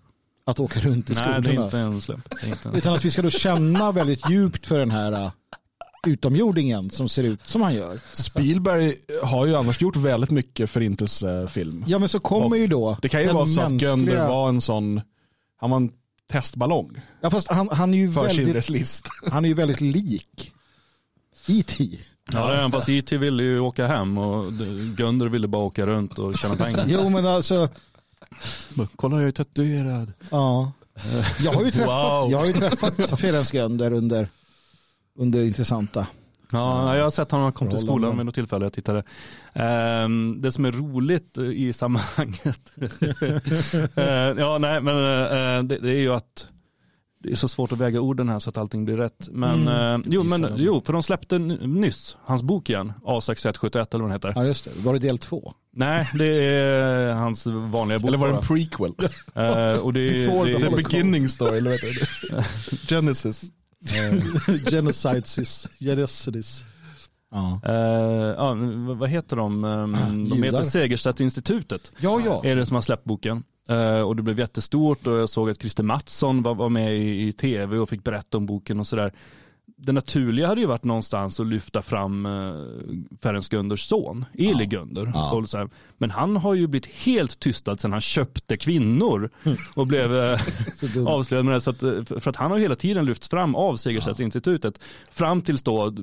[0.45, 1.41] att åka runt i Nej, skolorna?
[1.41, 2.33] det är inte en slump.
[2.43, 2.75] Inte en...
[2.75, 5.31] Utan att vi ska då känna väldigt djupt för den här uh,
[6.07, 7.99] utomjordingen som ser ut som han gör.
[8.13, 11.83] Spielberg har ju annars gjort väldigt mycket förintelsefilm.
[11.87, 14.27] Ja men så kommer Och ju då Det kan ju vara så att mänskliga- Gönder
[14.27, 15.01] var en sån,
[15.57, 15.91] han var en
[16.31, 19.07] testballong Ja fast han, han är ju för väldigt list.
[19.31, 20.53] Han är ju väldigt lik
[21.47, 21.89] E.T.
[22.33, 24.53] Ja, det är han, fast IT ville ju åka hem och
[24.97, 26.85] Gunder ville bara åka runt och tjäna pengar.
[26.89, 27.69] Jo men alltså,
[28.95, 30.13] Kolla jag är tatuerad.
[30.31, 30.71] ja.
[31.43, 31.87] Jag har ju träffat,
[32.23, 32.31] Wow.
[32.31, 34.29] jag har ju träffat Ferenc Gönder under,
[35.17, 36.07] under intressanta.
[36.51, 39.03] Ja, jag har sett honom komma till skolan vid något tillfälle jag tittade.
[39.53, 42.73] Ehm, det som är roligt i sammanhanget.
[43.97, 44.03] Eh,
[44.39, 46.47] ja, nej, men eh, det, är ju att
[47.23, 49.27] det är så svårt att väga orden här så att allting blir rätt.
[49.31, 50.01] Men, Mm.
[50.01, 54.11] eh, jo, men jo, för de släppte nyss hans bok igen, A6171 eller vad den
[54.11, 54.33] heter.
[54.35, 55.53] Ja just det, var det del två?
[55.75, 58.93] Nej, det är hans vanliga bok Eller var det en prequel?
[59.35, 62.43] Eh, och det, Before det, the The beginning story, eller vad heter det?
[62.87, 63.43] Genesis.
[64.71, 66.65] Genocides, genocides.
[67.31, 67.61] Ja.
[67.65, 67.73] Eh,
[68.37, 69.63] ja, men vad heter de?
[69.63, 69.93] Um,
[70.29, 70.45] de Judar.
[70.45, 71.91] heter Segerstedt-institutet.
[71.99, 72.41] ja, ja.
[72.45, 73.43] Är det som har släppt boken.
[73.69, 77.27] Eh, och det blev jättestort och jag såg att Christer Mattsson var, var med i,
[77.27, 79.13] i tv och fick berätta om boken och sådär.
[79.75, 82.65] Det naturliga hade ju varit någonstans att lyfta fram uh,
[83.21, 84.77] Ferenc Gönders son, Eli Ja.
[84.77, 85.11] Gönder.
[85.13, 85.43] Ja.
[85.53, 85.69] Här.
[85.97, 89.29] Men han har ju blivit helt tystad sedan han köpte kvinnor
[89.73, 90.39] och blev eh,
[91.07, 91.61] avslöjad med det.
[91.61, 94.79] Så att, eh, för att han har hela tiden lyfts fram av Segerstedtinstitutet.
[95.11, 95.93] Fram tills då,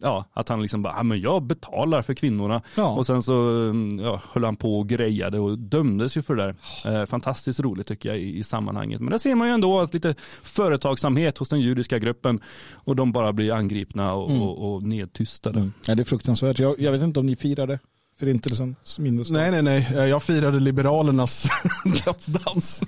[0.00, 2.62] ja, att han liksom bara, ja, men jag betalar för kvinnorna.
[2.76, 2.88] Ja.
[2.88, 6.54] Och sen så mm, ja, höll han på och grejade och dömdes ju för det
[6.82, 7.00] där.
[7.00, 9.00] Eh, fantastiskt roligt tycker jag i, i sammanhanget.
[9.00, 12.40] Men där ser man ju ändå att lite företagsamhet hos den judiska gruppen
[12.72, 14.42] och de bara blir angripna och, Mm.
[14.42, 15.58] och, och nedtystade.
[15.58, 15.72] Mm.
[15.88, 16.58] Ja, det är fruktansvärt.
[16.58, 17.78] Jag, jag vet inte om ni firade
[18.18, 19.34] förintelsens minnesdag.
[19.34, 19.88] Nej, nej, nej.
[19.96, 21.48] Eh, Jag firade Liberalernas
[22.04, 22.82] dödsdans.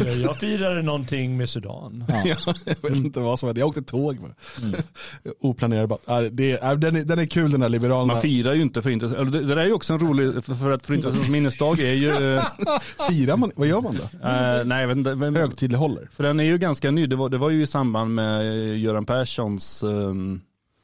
[0.00, 2.04] Ja, Jag firade någonting med Sudan.
[2.08, 2.22] Ja.
[2.64, 3.60] Jag vet inte vad som hände.
[3.60, 4.34] Jag åkte tåg med.
[4.62, 4.74] Mm.
[6.36, 8.12] Det är, den, är, den är kul den där Liberalerna.
[8.12, 9.30] Man firar ju inte förintelsen.
[9.32, 12.08] Det, det där är ju också en rolig, för, för att förintelsens minnesdag är ju,
[12.34, 12.44] eh,
[13.08, 13.52] Firar man?
[13.56, 14.28] Vad gör man då?
[14.28, 16.08] eh, nej inte, men- Högtidlighåller.
[16.12, 17.06] för den är ju ganska ny.
[17.06, 18.44] Det var, det var ju i samband med
[18.78, 20.40] Göran Perssons ehm,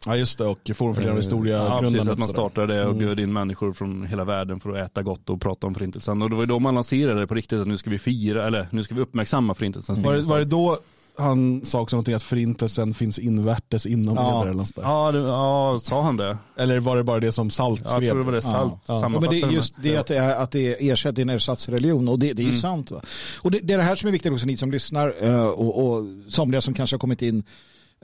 [0.06, 2.86] Ja just det, och Forum för levande historia Ja, precis, att man startade det och
[2.86, 2.98] Mm.
[2.98, 6.22] bjöd in människor från hela världen för att äta gott och prata om förintelsen.
[6.22, 8.46] Och det var ju då man lanserade det på riktigt att nu ska vi fira,
[8.46, 10.78] eller nu ska vi uppmärksamma förintelsens Var det, var det då
[11.18, 14.42] han sa också någonting att förintelsen finns invärtes inom Ja.
[14.42, 14.70] eller något?
[14.76, 16.38] Ja, det, ja, sa han det?
[16.56, 18.08] Eller var det bara det som Salt Jag skrev?
[18.08, 20.36] tror det var det Salt Ja, men sammanfattade det är just det att det är,
[20.36, 22.60] att det är en ersatsreligion och det, det är ju Mm.
[22.60, 22.90] sant.
[22.90, 23.00] Va?
[23.42, 25.86] Och det, det är det här som är viktigt också, ni som lyssnar eh, och,
[25.90, 27.42] och somliga som kanske har kommit in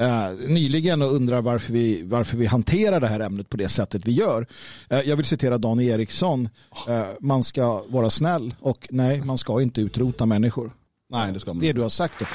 [0.00, 4.02] eh, nyligen och undrar varför vi, varför vi hanterar det här ämnet på det sättet
[4.04, 4.46] vi gör.
[4.90, 6.48] Eh, jag vill citera Dan Eriksson,
[6.88, 10.70] eh, man ska vara snäll och nej, man ska inte utrota människor.
[11.10, 11.78] Nej det ska man Det inte.
[11.78, 12.14] du har sagt.
[12.18, 12.26] Då.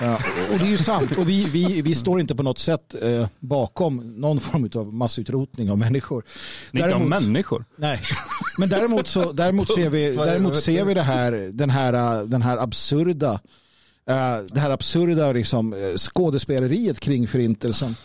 [0.00, 0.14] Ja,
[0.52, 1.18] och det är ju sant.
[1.18, 5.70] Och vi, vi, vi står inte på något sätt eh, bakom någon form av massutrotning
[5.70, 6.24] av människor.
[6.72, 7.64] Inte om Däremot- människor.
[7.76, 8.00] Nej,
[8.58, 12.58] men däremot, så, däremot, ser, vi, däremot ser vi det här, den här, den här
[12.58, 13.40] absurda
[14.10, 17.96] eh, det här absurda liksom, eh, skådespeleriet kring förintelsen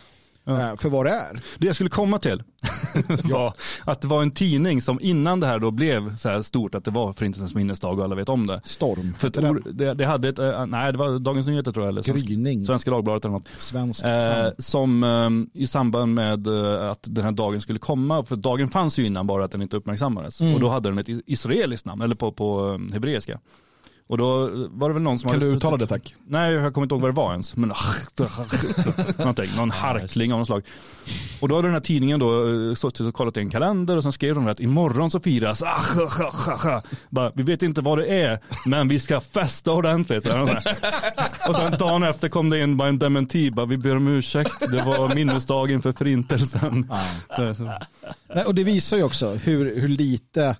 [0.47, 1.41] eh, för vad det är.
[1.57, 2.43] Det jag skulle komma till
[3.23, 6.75] var att det var en tidning som innan det här då blev så här stort
[6.75, 8.61] att det var förintelsens minnesdag och alla vet om det.
[8.63, 9.13] Storm.
[9.17, 12.27] För ett det, det hade ett, nej det var Dagens Nyheter tror jag, eller Svenska,
[12.27, 12.65] Gryning.
[12.65, 13.47] Svenska Dagbladet eller något.
[13.57, 14.03] Svensk.
[14.05, 16.47] Eh, som eh, i samband med
[16.91, 19.75] att den här dagen skulle komma, för dagen fanns ju innan bara att den inte
[19.77, 20.41] uppmärksammades.
[20.41, 20.53] Mm.
[20.53, 23.39] Och då hade den ett is- israeliskt namn, eller på, på hebreiska.
[24.11, 26.15] Och då var det väl någon som Kan hade du uttala det tack?
[26.27, 27.55] Nej, jag kommer inte ihåg vad det var ens.
[27.55, 27.69] Men
[29.17, 30.63] någonting, någon harkling av något slag.
[31.39, 34.03] Och då hade den här tidningen då eh, suttit och kollat i en kalender och
[34.03, 36.81] sen skrev de att imorgon så firas, ah.
[37.09, 40.25] Bara, vi vet inte vad det är, men vi ska festa ordentligt.
[41.47, 44.71] och sen dagen efter kom det in bara en dementi, bara, vi ber om ursäkt,
[44.71, 46.91] det var minnesdagen för förintelsen.
[48.35, 50.55] Nej, och det visar ju också hur, hur lite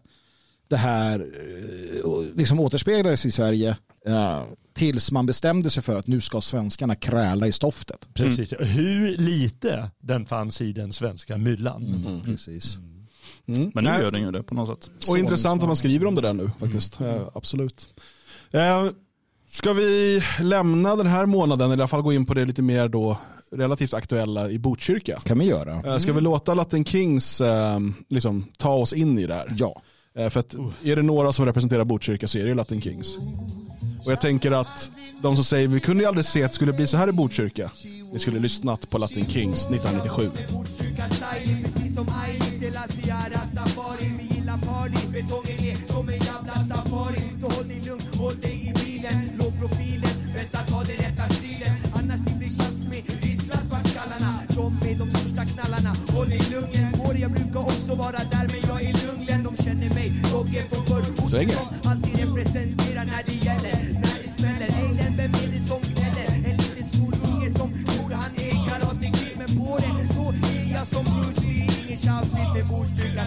[0.71, 4.41] det här eh, liksom återspeglades i Sverige eh,
[4.73, 8.07] tills man bestämde sig för att nu ska svenskarna kräla i stoftet.
[8.13, 8.53] Precis.
[8.59, 12.21] Hur lite den fanns i den svenska myllan.
[12.25, 12.77] Precis.
[13.47, 13.71] Mm.
[13.73, 14.01] Men nu Nej.
[14.01, 15.09] gör den ju det på något sätt.
[15.09, 17.01] Och intressant att man skriver om det där nu faktiskt.
[17.01, 17.87] Eh, absolut.
[19.47, 22.61] Ska vi lämna den här månaden, eller i alla fall gå in på det lite
[22.61, 23.17] mer då
[23.51, 25.19] relativt aktuella i Botkyrka?
[25.19, 25.99] kan vi göra.
[25.99, 27.41] Ska vi låta Latin Kings
[28.09, 29.55] liksom, ta oss in i det här?
[29.57, 29.81] Ja.
[30.15, 30.53] Eh, för att
[30.83, 33.17] är det några som representerar Botkyrka så är det ju Latin Kings.
[34.05, 34.91] Och jag tänker att
[35.21, 37.11] de som säger vi kunde ju aldrig se att det skulle bli så här i
[37.11, 37.71] Botkyrka.
[38.13, 40.31] Ni skulle lyssnat på Latin Kings 1997.
[45.13, 49.31] Betongen är som en jävla safari Så håll dig lugn, håll dig i bilen
[50.33, 53.03] bäst att den rätta stilen Annars det tjafs med
[53.67, 58.81] svartskallarna De de största knallarna Håll dig lugn, jag brukar också vara där Men jag
[58.81, 59.00] är
[60.43, 61.53] mig Dogge från förr Svänger.
[61.53, 66.27] som alltid representerar när det gäller När det smäller, Eilen, vem är det som gnäller?
[66.49, 70.87] En liten snorunge som tror han är karate kid Men på det, då är jag
[70.87, 73.25] som Bruce Lee Ingen inte med Botkyrka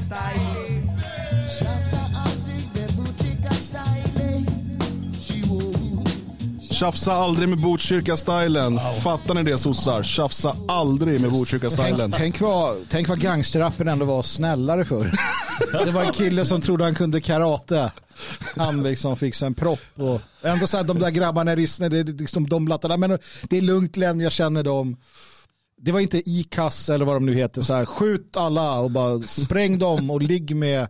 [6.85, 8.80] Tjafsa aldrig med Botkyrka-stylen.
[9.03, 10.03] Fattar ni det sossar?
[10.03, 11.99] Tjafsa aldrig med Botkyrka-stylen.
[11.99, 15.12] Tänk, tänk, vad, tänk vad gangsterrappen ändå var snällare för.
[15.85, 17.93] Det var en kille som trodde han kunde karate.
[18.57, 19.80] Han liksom fick sig en propp.
[19.95, 22.97] Och ändå så här, de där grabbarna är risne, det är liksom de blattarna.
[22.97, 24.97] Men det är lugnt Len, jag känner dem.
[25.80, 27.62] Det var inte ICAS eller vad de nu heter.
[27.62, 30.89] Så här, skjut alla och bara spräng dem och ligg med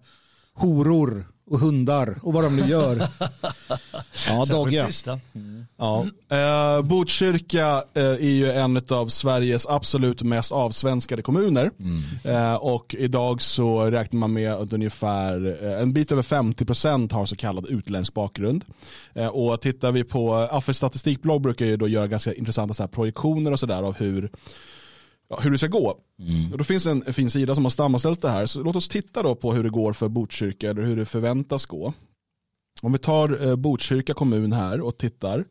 [0.55, 3.09] horor och hundar och vad de nu gör.
[4.29, 4.89] Ja, Dogge.
[5.77, 6.07] Ja.
[6.29, 11.71] Eh, Botkyrka eh, är ju en av Sveriges absolut mest avsvenskade kommuner.
[12.25, 17.37] Eh, och idag så räknar man med att ungefär en bit över 50% har så
[17.37, 18.65] kallad utländsk bakgrund.
[19.33, 23.53] Och tittar vi på, Affes statistikblogg brukar ju då göra ganska intressanta så här projektioner
[23.53, 24.31] och sådär av hur
[25.37, 25.99] ja, hur det ska gå.
[26.53, 28.47] Och då finns en fin sida som har sammanställt det här.
[28.47, 31.66] Så låt oss titta då på hur det går för Botkyrka eller hur det förväntas
[31.66, 31.93] gå.
[32.82, 35.45] Om vi tar eh, Botkyrka kommun här och tittar.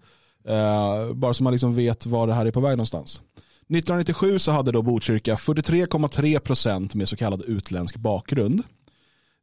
[0.47, 3.21] Eh, bara så man liksom vet var det här är på väg någonstans.
[3.69, 8.63] 1997 så hade då Botkyrka 43,3% med så kallad utländsk bakgrund.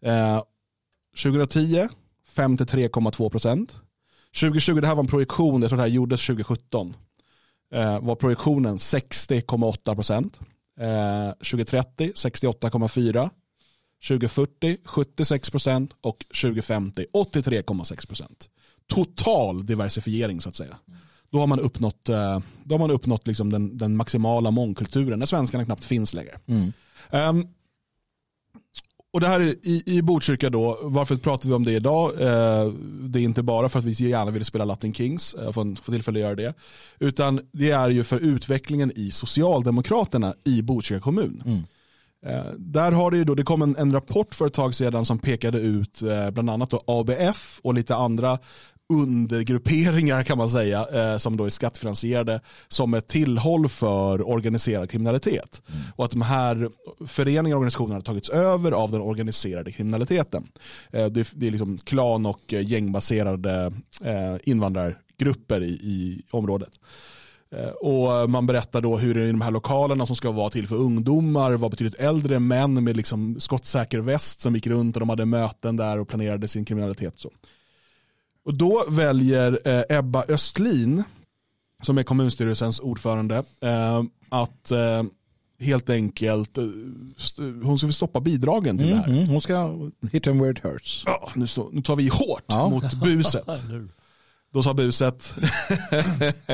[0.02, 0.42] Eh,
[1.22, 1.88] 2010
[2.36, 3.70] 53,2%.
[4.40, 6.94] 2020, det här var en projektion, jag tror det här gjordes 2017 eh,
[8.00, 10.40] var projektionen 60,8 procent.
[10.80, 13.30] Eh, 2030 68,4.
[14.08, 18.48] 2040 76 procent och 2050 83,6 procent.
[18.88, 20.78] Total diversifiering så att säga.
[21.30, 25.26] Då har man uppnått, eh, då har man uppnått liksom den, den maximala mångkulturen när
[25.26, 26.38] svenskarna knappt finns längre.
[26.46, 26.72] Mm.
[27.10, 27.48] Ehm,
[29.12, 32.12] Och det här är i, i Botkyrka då, varför pratar vi om det idag?
[32.20, 35.76] Eh, det är inte bara för att vi gärna vill spela Latin Kings, eh, få,
[35.82, 36.54] få tillfälle att göra det.
[36.98, 41.42] Utan det är ju för utvecklingen i Socialdemokraterna i Botkyrka kommun.
[41.46, 41.62] Mm.
[42.26, 45.04] Eh, där har det ju då, det kom en, en rapport för ett tag sedan
[45.04, 48.38] som pekade ut eh, bland annat ABF och lite andra
[48.90, 55.62] undergrupperingar kan man säga, eh, som då är skattefinansierade, som ett tillhåll för organiserad kriminalitet.
[55.68, 55.80] Mm.
[55.96, 56.70] Och att de här
[57.06, 60.46] föreningarna och organisationerna har tagits över av den organiserade kriminaliteten.
[60.90, 63.72] Eh, det, det, är liksom klan och gängbaserade
[64.04, 66.70] eh, invandrargrupper i, i området.
[67.56, 70.50] Eh, och man berättar då hur det är i de här lokalerna som ska vara
[70.50, 75.00] till för ungdomar var betydligt äldre män med liksom skottsäker väst som gick runt och
[75.00, 77.14] de hade möten där och planerade sin kriminalitet.
[77.16, 77.30] Så.
[78.44, 81.04] Och då väljer eh, Ebba Östlin,
[81.82, 85.02] som är kommunstyrelsens ordförande, eh, att eh,
[85.60, 86.64] helt enkelt, eh,
[87.62, 89.18] hon ska stoppa bidragen till mm, det här.
[89.18, 89.74] Mm, hon ska
[90.12, 91.02] hit them where it hurts.
[91.06, 92.68] Ja, nu, så, nu tar vi hårt ja.
[92.68, 93.46] mot buset.
[94.52, 95.34] Då sa buset.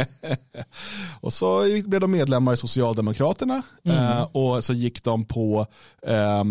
[1.20, 3.96] och så blev de medlemmar i Socialdemokraterna mm.
[3.98, 5.66] eh, och så gick de på
[6.02, 6.44] eh,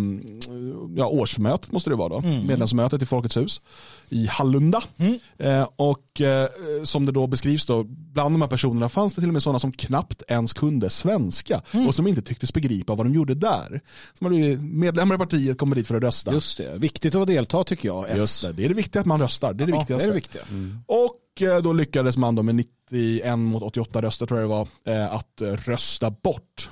[0.96, 2.48] ja, årsmötet måste det vara då, mm.
[2.48, 3.62] medlemsmötet i Folkets hus
[4.10, 4.82] i Hallunda.
[4.98, 5.20] Mm.
[5.38, 6.48] Eh, och eh,
[6.84, 9.60] som det då beskrivs då, bland de här personerna fanns det till och med sådana
[9.60, 11.88] som knappt ens kunde svenska mm.
[11.88, 13.82] och som inte tycktes begripa vad de gjorde där.
[14.18, 16.34] Som hade medlemmar i partiet kommer dit för att rösta.
[16.34, 18.10] Just det, viktigt att delta tycker jag.
[18.10, 18.18] S.
[18.18, 19.54] Just det, det är det viktiga att man röstar.
[19.54, 20.08] Det är det ja, viktigaste.
[20.08, 20.41] Det är det viktiga.
[20.50, 20.80] Mm.
[20.88, 24.67] Och eh, då lyckades man då med 91 mot 88 röster tror jag det var,
[24.95, 26.69] eh, att rösta bort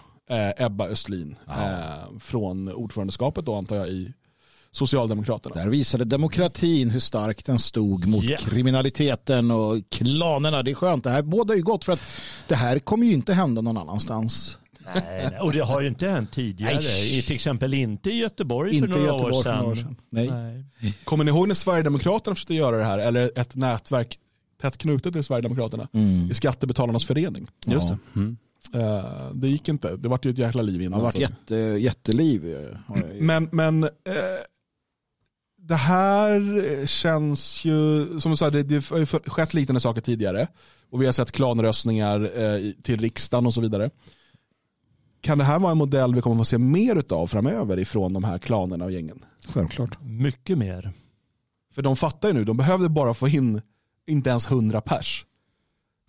[0.57, 1.79] Ebba Östlin ja.
[2.19, 4.13] från ordförandeskapet då antar jag i
[4.75, 5.55] Socialdemokraterna.
[5.55, 8.41] Där visade demokratin hur stark den stod mot yeah.
[8.41, 10.63] kriminaliteten och klanerna.
[10.63, 11.03] Det är skönt.
[11.03, 11.99] Det här båda är ju gott för att
[12.47, 14.59] det här kommer ju inte hända någon annanstans.
[14.85, 16.73] Nej, nej, och det har ju inte hänt tidigare.
[16.73, 19.59] I, till exempel inte i Göteborg inte för några Göteborg år sedan.
[19.59, 19.95] För år sedan.
[20.09, 20.31] Nej.
[20.31, 20.93] nej.
[21.03, 22.99] Kommer ni ihåg när Sverigedemokraterna försökte göra det här?
[22.99, 24.19] Eller ett nätverk
[24.63, 26.31] tätt knutet till Sverigedemokraterna mm.
[26.31, 27.47] i Skattebetalarnas förening.
[27.65, 27.97] Just det.
[28.15, 28.37] Mm.
[28.75, 29.95] Uh, det gick inte.
[29.95, 30.91] Det var ju ett jäkla liv innan.
[30.91, 32.67] Det har varit jätte, jätteliv.
[33.19, 33.89] Men, men uh,
[35.57, 40.47] det här känns ju, som du sa, det, det har skett liknande saker tidigare.
[40.89, 43.89] Och vi har sett klanröstningar eh, till riksdagen och så vidare.
[45.21, 48.13] Kan det här vara en modell vi kommer att få se mer av framöver ifrån
[48.13, 49.25] de här klanerna och gängen?
[49.47, 49.97] Självklart.
[50.01, 50.91] Mycket mer.
[51.73, 53.61] För de fattar ju nu, de behövde bara få in
[54.07, 55.25] inte ens hundra pers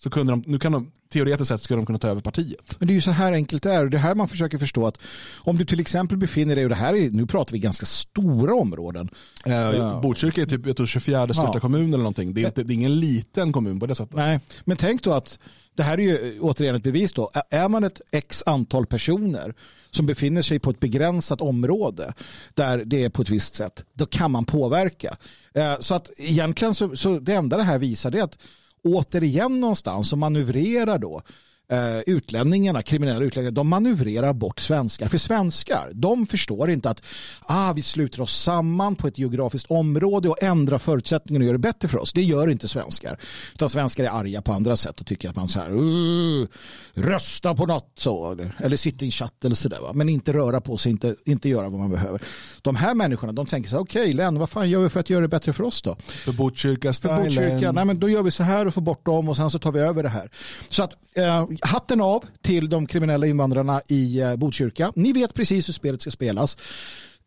[0.05, 2.77] så kunde de, nu kan de, teoretiskt sett skulle de kunna ta över partiet.
[2.79, 3.87] Men det är ju så här enkelt det är.
[3.87, 4.99] Det här man försöker förstå att
[5.35, 8.55] om du till exempel befinner dig, och det här är, nu pratar vi ganska stora
[8.55, 9.09] områden.
[9.47, 10.01] Eh, ja.
[10.03, 11.61] Botkyrka är typ jag tror, 24 största ja.
[11.61, 12.35] kommun eller någonting.
[12.35, 14.17] Det är, inte, det är ingen liten kommun på det sättet.
[14.17, 15.39] Nej, men tänk då att
[15.75, 17.31] det här är ju eh, återigen ett bevis då.
[17.51, 19.55] Är man ett x antal personer
[19.91, 22.13] som befinner sig på ett begränsat område
[22.55, 25.17] där det är på ett visst sätt, då kan man påverka.
[25.55, 28.39] Eh, så att egentligen så, så det enda det här visar det är att
[28.85, 31.23] återigen någonstans och manövrerar då
[31.69, 35.09] eh, utlänningarna, kriminella utlänningar, de manövrerar bort svenskar.
[35.09, 37.03] För svenskar, de förstår inte att
[37.41, 41.59] ah, vi sluter oss samman på ett geografiskt område och ändrar förutsättningarna och gör det
[41.59, 42.13] bättre för oss.
[42.13, 43.19] Det gör inte svenskar.
[43.55, 46.47] Utan svenskar är arga på andra sätt och tycker att man så här, uh,
[46.95, 49.93] rösta på något så, eller, eller sitta i en chatt eller sådär.
[49.93, 52.23] Men inte röra på sig, inte, inte göra vad man behöver.
[52.63, 55.01] De här människorna, de tänker så här, okej okay, Len, vad fan gör vi för
[55.01, 55.95] att göra det bättre för oss då?
[55.95, 57.25] För Botkyrka-stylen.
[57.25, 59.59] Botkyrka, nej men då gör vi så här och får bort dem och sen så
[59.59, 60.31] tar vi över det här.
[60.71, 64.93] Så att eh, hatten av till de kriminella invandrarna i eh, Botkyrka.
[64.97, 66.59] Ni vet precis hur spelet ska spelas.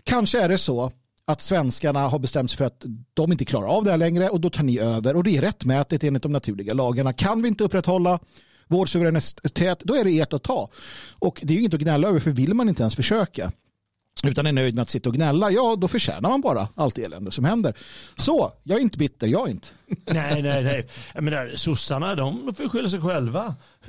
[0.04, 0.92] Kanske är det så
[1.26, 4.42] att svenskarna har bestämt sig för att de inte klarar av det här längre och
[4.42, 7.14] då tar ni över och det är rättmätigt enligt de naturliga lagarna.
[7.14, 8.20] Kan vi inte upprätthålla
[8.68, 10.70] vår suveränitet, då är det ert att ta.
[11.20, 13.52] Och det är ju inget att gnälla över för vill man inte ens försöka
[14.24, 17.32] utan är nöjd med att sitta och gnälla, ja då förtjänar man bara allt elände
[17.32, 17.74] som händer.
[18.16, 19.68] Så, jag är inte bitter, jag är inte.
[20.06, 20.88] Nej, nej, nej.
[21.14, 23.56] Jag menar, sossarna de får skylla sig själva.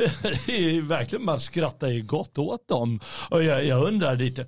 [0.47, 3.01] Det är verkligen, man skrattar ju gott åt dem.
[3.31, 4.47] Och jag, jag undrar lite,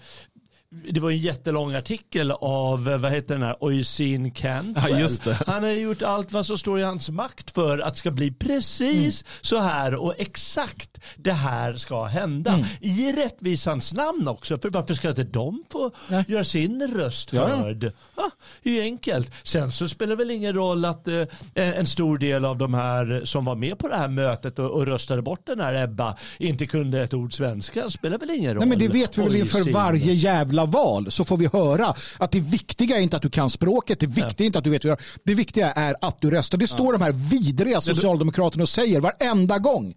[0.73, 5.09] det var en jättelång artikel av, vad heter den här, Oisin Cantwell.
[5.25, 8.11] Ja, Han har gjort allt vad som står i hans makt för att det ska
[8.11, 9.39] bli precis mm.
[9.41, 12.53] så här och exakt det här ska hända.
[12.53, 12.66] Mm.
[12.81, 16.25] I rättvisans namn också, för varför ska inte de få Nej.
[16.29, 17.85] göra sin röst hörd?
[17.85, 18.31] Ja, ja.
[18.62, 19.33] det är ju enkelt.
[19.43, 23.23] Sen så spelar det väl ingen roll att eh, en stor del av de här
[23.25, 26.66] som var med på det här mötet och, och röstade bort den här Ebba inte
[26.66, 27.85] kunde ett ord svenska.
[27.85, 28.59] Det spelar väl ingen roll.
[28.61, 31.95] Nej men det vet vi väl inför varje jävla jävla val så får vi höra
[32.19, 34.71] att det viktiga är inte att du kan språket, det viktiga är inte att du
[34.71, 36.59] vet hur Det viktiga är att du röstar.
[36.59, 39.95] Det står de här vidriga socialdemokraterna och säger varenda gång.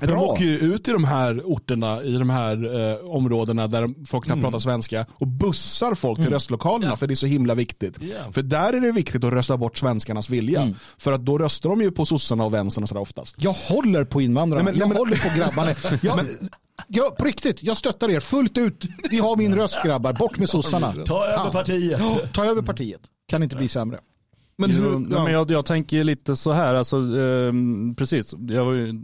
[0.00, 0.20] De Bra.
[0.20, 4.42] åker ju ut i de här orterna, i de här eh, områdena där folk knappt
[4.42, 7.96] pratar svenska och bussar folk till röstlokalerna för det är så himla viktigt.
[8.00, 8.32] Ja.
[8.32, 10.74] För där är det viktigt att rösta bort svenskarnas vilja.
[10.98, 13.34] För att då röstar de ju på sossarna och vänstern och sådär oftast.
[13.38, 14.64] Jag håller på invandrarna.
[14.64, 15.74] Nej, men- jag nej, men- håller på grabbarna.
[16.02, 16.26] Jag,
[16.88, 18.84] jag, på riktigt, jag stöttar er fullt ut.
[19.10, 20.12] Ni har min röst grabbar.
[20.12, 20.92] Bort med sossarna.
[21.06, 22.00] Ta över partiet.
[22.00, 23.00] Ja, Ta över partiet.
[23.28, 24.00] Kan inte bli sämre.
[24.60, 25.24] Men jo, hur, ja.
[25.24, 28.94] men jag, jag tänker lite så här, alltså, ehm, precis, jag var ju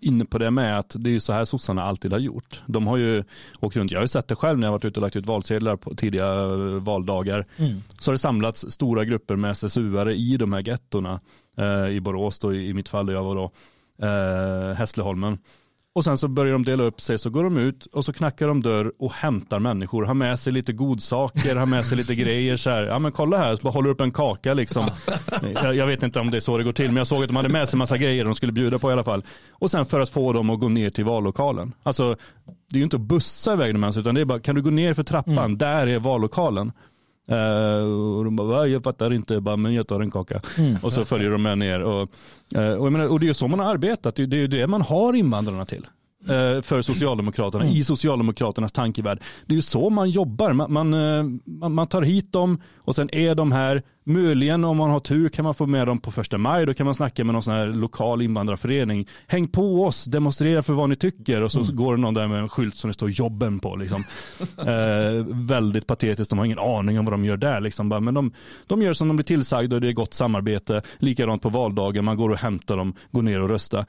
[0.00, 2.62] inne på det med att det är ju så här sossarna alltid har gjort.
[2.66, 3.24] De har ju
[3.60, 5.26] åkt runt, jag har ju sett det själv när jag varit ute och lagt ut
[5.26, 7.46] valsedlar på tidiga eh, valdagar.
[8.00, 11.20] Så har det samlats stora grupper med SSU-are i de här gettorna,
[11.58, 13.52] eh, i Borås då, i, i mitt fall där jag var då,
[14.06, 15.38] eh, Hässleholmen.
[15.94, 18.48] Och sen så börjar de dela upp sig, så går de ut och så knackar
[18.48, 20.04] de dörr och hämtar människor.
[20.04, 22.82] Har med sig lite godsaker, har med sig lite grejer så här.
[22.82, 24.86] Ja men kolla här, så bara håller upp en kaka liksom.
[25.54, 27.28] Jag, jag vet inte om det är så det går till, men jag såg att
[27.28, 29.24] de hade med sig massa grejer de skulle bjuda på i alla fall.
[29.50, 31.72] Och sen för att få dem att gå ner till vallokalen.
[31.82, 32.16] Alltså,
[32.70, 34.62] det är ju inte att bussa iväg dem ens, utan det är bara, kan du
[34.62, 36.72] gå ner för trappan, där är vallokalen.
[37.28, 37.84] Eh,
[38.18, 40.40] och de bara, "Va, jag fattar inte, jag bara, men jag tar en kaka.
[40.82, 41.80] Och så följer de med ner.
[41.82, 42.10] Och,
[42.54, 44.40] eh, och, menar, och det är ju så man har arbetat, det är det är
[44.40, 45.86] ju det man har invandrarna till.
[46.28, 49.22] Eh, För Socialdemokraterna, i Socialdemokraternas tankevärld.
[49.46, 50.52] Det är ju så man jobbar.
[50.52, 53.82] Man, man, eh, man, man tar hit dem och sen är de här.
[54.06, 56.66] Möjligen om man har tur kan man få med dem på första maj.
[56.66, 59.08] Då kan man snacka med någon sån här lokal invandrarförening.
[59.26, 61.42] Häng på oss, demonstrera för vad ni tycker.
[61.42, 63.76] Och så går det någon där med en skylt som det står jobben på.
[63.76, 64.04] Liksom.
[64.64, 67.60] Eh, väldigt patetiskt, de har ingen aning om vad de gör där.
[67.60, 67.88] Liksom.
[67.88, 68.32] Men de,
[68.66, 70.82] de gör som de blir tillsagda och det är gott samarbete.
[70.98, 73.86] Likadant på valdagen, man går och hämtar dem, går ner och röstar.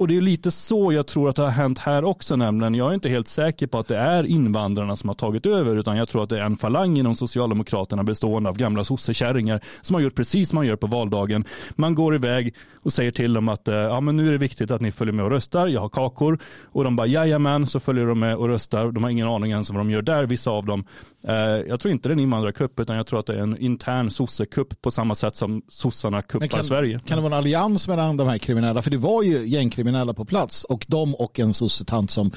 [0.00, 2.74] Och det är lite så jag tror att det har hänt här också nämligen.
[2.74, 5.96] Jag är inte helt säker på att det är invandrarna som har tagit över utan
[5.96, 10.00] jag tror att det är en falang inom Socialdemokraterna bestående av gamla sossekärringar som har
[10.00, 11.44] gjort precis som man gör på valdagen.
[11.76, 14.70] Man går iväg och säger till dem att eh, ja, men nu är det viktigt
[14.70, 15.66] att ni följer med och röstar.
[15.66, 18.92] Jag har kakor och de bara jajamän så följer de med och röstar.
[18.92, 20.84] De har ingen aning ens om vad de gör där, vissa av dem.
[21.28, 21.34] Eh,
[21.68, 24.10] Jag tror inte det är en invandrarkupp utan jag tror att det är en intern
[24.10, 27.00] sossekupp på samma sätt som sossarna kuppar Men kan, Sverige.
[27.06, 28.82] kan det vara en allians mellan de här kriminella?
[28.82, 32.30] För det var ju gängkriminella på plats och de och en sossetant som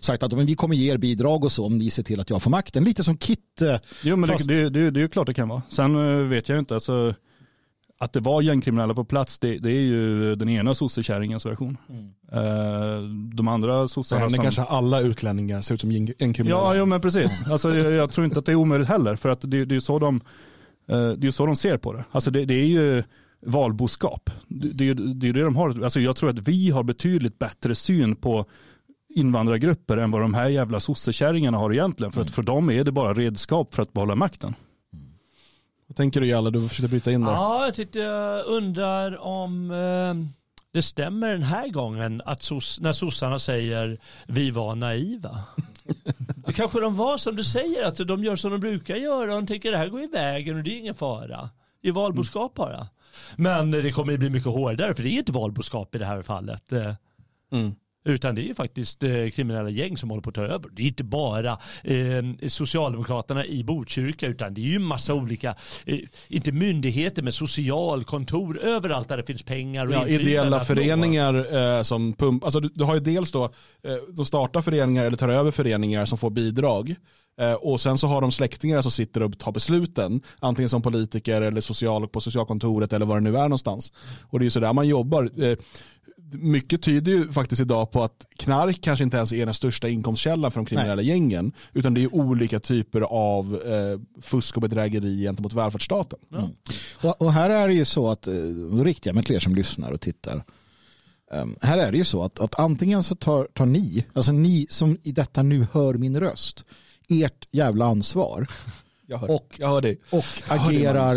[0.00, 2.30] sagt att men vi kommer ge er bidrag och så om ni ser till att
[2.30, 2.84] jag får makten.
[2.84, 3.62] Lite som Kit.
[3.62, 5.62] eh, Jo men fast- det, det, det, det är ju klart det kan vara.
[5.68, 7.14] Sen eh, vet jag inte, alltså,
[7.98, 11.76] att det var gängkriminella på plats, det, det är ju den ena sossekärringens version.
[12.32, 13.02] Eh,
[13.34, 14.42] de andra sossarna henne som...
[14.42, 16.46] kanske alla utlänningar ser ut som kriminell.
[16.46, 17.40] Ja, jo, men precis.
[17.50, 19.76] Alltså, jag, jag tror inte att det är omöjligt heller, för att det, det är
[19.76, 20.20] ju så de,
[20.86, 22.04] det är ju så de ser på det.
[22.12, 23.02] Alltså det, det är ju
[23.42, 24.30] valboskap.
[24.48, 25.84] Det, det, är ju- det är ju det de har.
[25.84, 28.44] Alltså jag tror att vi har betydligt bättre syn på
[29.14, 32.12] invandrargrupper än vad de här jävla sossekärringarna har egentligen.
[32.12, 34.54] För att för dem är det bara redskap för att behålla makten.
[35.86, 36.50] Vad tänker du Jalle?
[36.50, 37.32] Du försökte bryta in där.
[37.32, 40.14] Ja, jag tyckte jag undrar om eh,
[40.72, 45.38] det stämmer den här gången att sos, när sossarna säger vi var naiva.
[46.46, 49.40] det kanske de var som du säger, att de gör som de brukar göra och
[49.40, 51.50] de tänker det här går i vägen och det är ingen fara.
[51.82, 52.86] Det är valboskap bara.
[53.36, 56.22] Men det kommer ju bli mycket hårdare för det är inte valboskap i det här
[56.22, 56.72] fallet.
[56.72, 56.94] Eh,
[57.52, 57.74] Mm.
[58.04, 60.70] Utan det är ju faktiskt eh, kriminella gäng som håller på att ta över.
[60.72, 65.54] Det är inte bara eh, Socialdemokraterna i Botkyrka utan det är ju massa olika,
[65.86, 65.98] eh,
[66.28, 72.12] inte myndigheter men socialkontor överallt där det finns pengar och Ja, ideella föreningar eh, som
[72.12, 73.50] pump, alltså du, du har ju dels då,
[74.08, 76.94] de startar föreningar eller tar över föreningar som får bidrag.
[77.40, 81.42] Eh, och sen så har de släktingar som sitter och tar besluten, antingen som politiker
[81.42, 83.92] eller social, på socialkontoret eller vad det nu är någonstans.
[84.22, 85.30] Och det är ju sådär man jobbar.
[85.42, 85.58] Eh,
[86.32, 90.50] mycket tyder ju faktiskt idag på att knark kanske inte ens är den största inkomstkällan
[90.50, 95.52] för de kriminella gängen, utan det är olika typer av eh, fusk och bedrägeri gentemot
[95.52, 96.18] välfärdsstaten.
[97.02, 98.22] Och, och här är det ju så att,
[98.72, 100.44] då riktar jag mig till er som lyssnar och tittar.
[101.32, 104.66] Um, här är det ju så att, att antingen så tar, tar ni, alltså ni
[104.70, 106.64] som i detta nu hör min röst,
[107.10, 108.46] ert jävla ansvar
[109.06, 110.00] Jag hör, Och- jag hör dig.
[110.10, 111.16] och agerar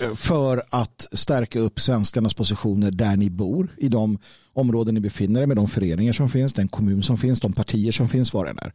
[0.00, 4.18] eh, för att stärka upp svenskarnas positioner där ni bor, i de
[4.52, 7.92] områden ni befinner er med de föreningar som finns, den kommun som finns, de partier
[7.92, 8.72] som finns, var det än är.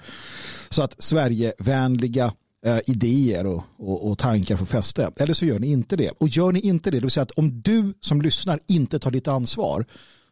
[0.70, 1.01] Så att
[1.51, 2.34] Sverigevänliga
[2.66, 5.12] eh, idéer och, och, och tankar får fäste.
[5.18, 6.10] Eller så gör ni inte det.
[6.10, 9.12] Och gör ni inte det, det vill säga att om du som lyssnar inte tar
[9.12, 9.86] ditt ansvar,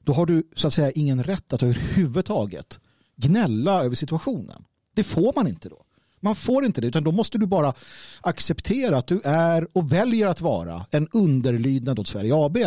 [0.03, 2.79] då har du så att säga ingen rätt att överhuvudtaget
[3.17, 4.63] gnälla över situationen.
[4.95, 5.81] Det får man inte då.
[6.25, 7.73] Man får inte det, utan då måste du bara
[8.21, 12.57] acceptera att du är och väljer att vara en underlydnad åt Sverige AB.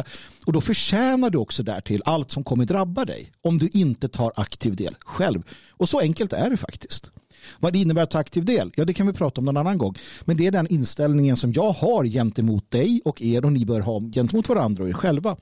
[0.46, 4.32] Och då förtjänar du också därtill allt som kommer drabba dig om du inte tar
[4.36, 5.42] aktiv del själv.
[5.70, 7.11] Och så enkelt är det faktiskt.
[7.59, 9.78] Vad det innebär att ta aktiv del, ja det kan vi prata om någon annan
[9.78, 9.94] gång.
[10.24, 13.80] Men det är den inställningen som jag har gentemot dig och er och ni bör
[13.80, 15.36] ha gentemot varandra och er själva.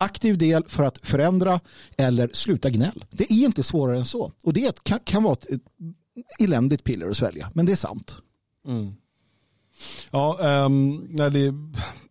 [0.00, 1.60] aktiv del för att förändra
[1.96, 3.04] eller sluta gnäll.
[3.10, 4.32] Det är inte svårare än så.
[4.42, 5.62] Och det kan, kan vara ett, ett
[6.38, 8.16] eländigt piller att svälja, men det är sant.
[8.66, 8.94] Mm.
[10.10, 11.54] Ja, um, nej, det,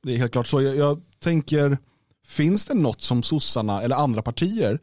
[0.02, 0.62] det, är helt klart så.
[0.62, 1.78] Jag, jag, tänker,
[2.26, 4.80] finns det något som sossarna eller andra partier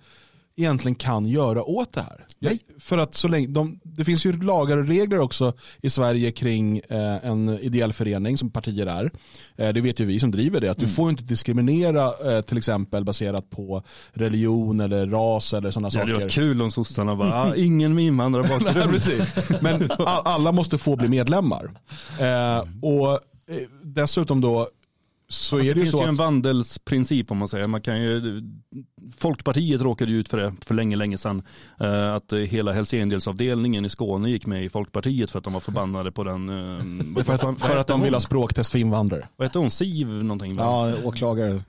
[0.57, 2.27] egentligen kan göra åt det här?
[2.39, 2.59] Nej.
[2.79, 5.53] För att så länge, de, det finns ju lagar och regler också
[5.83, 9.11] i Sverige kring eh, en ideell förening som partier är.
[9.57, 10.89] Eh, det vet ju vi som driver det, att Mm.
[10.89, 13.83] du får inte diskriminera eh, till exempel baserat på
[14.13, 16.23] religion eller ras eller sådana Det hade saker.
[16.25, 19.01] varit kul om sossarna bara, ah, ingen med invandrarbakgrund.
[19.61, 21.71] Men alla måste få bli medlemmar.
[22.21, 23.19] Eh, och eh,
[23.83, 24.69] dessutom då
[25.29, 27.67] så Fast är det det finns ju en vandelsprincip om man säger.
[27.67, 28.43] Man kan ju,
[29.19, 31.43] Folkpartiet råkade ju ut för det för länge, länge sedan.
[31.81, 36.13] Eh, Att hela Helsingdelsavdelningen i Skåne gick med i Folkpartiet för att de var förbannade
[36.13, 36.49] på den.
[37.17, 38.03] eh, för att, vad för att de hon?
[38.05, 39.29] vill ha språktest för invandrare.
[39.37, 39.71] Vad hette hon?
[39.71, 40.57] Siv någonting?
[40.57, 40.63] va?
[40.65, 41.63] Ja, åklagare.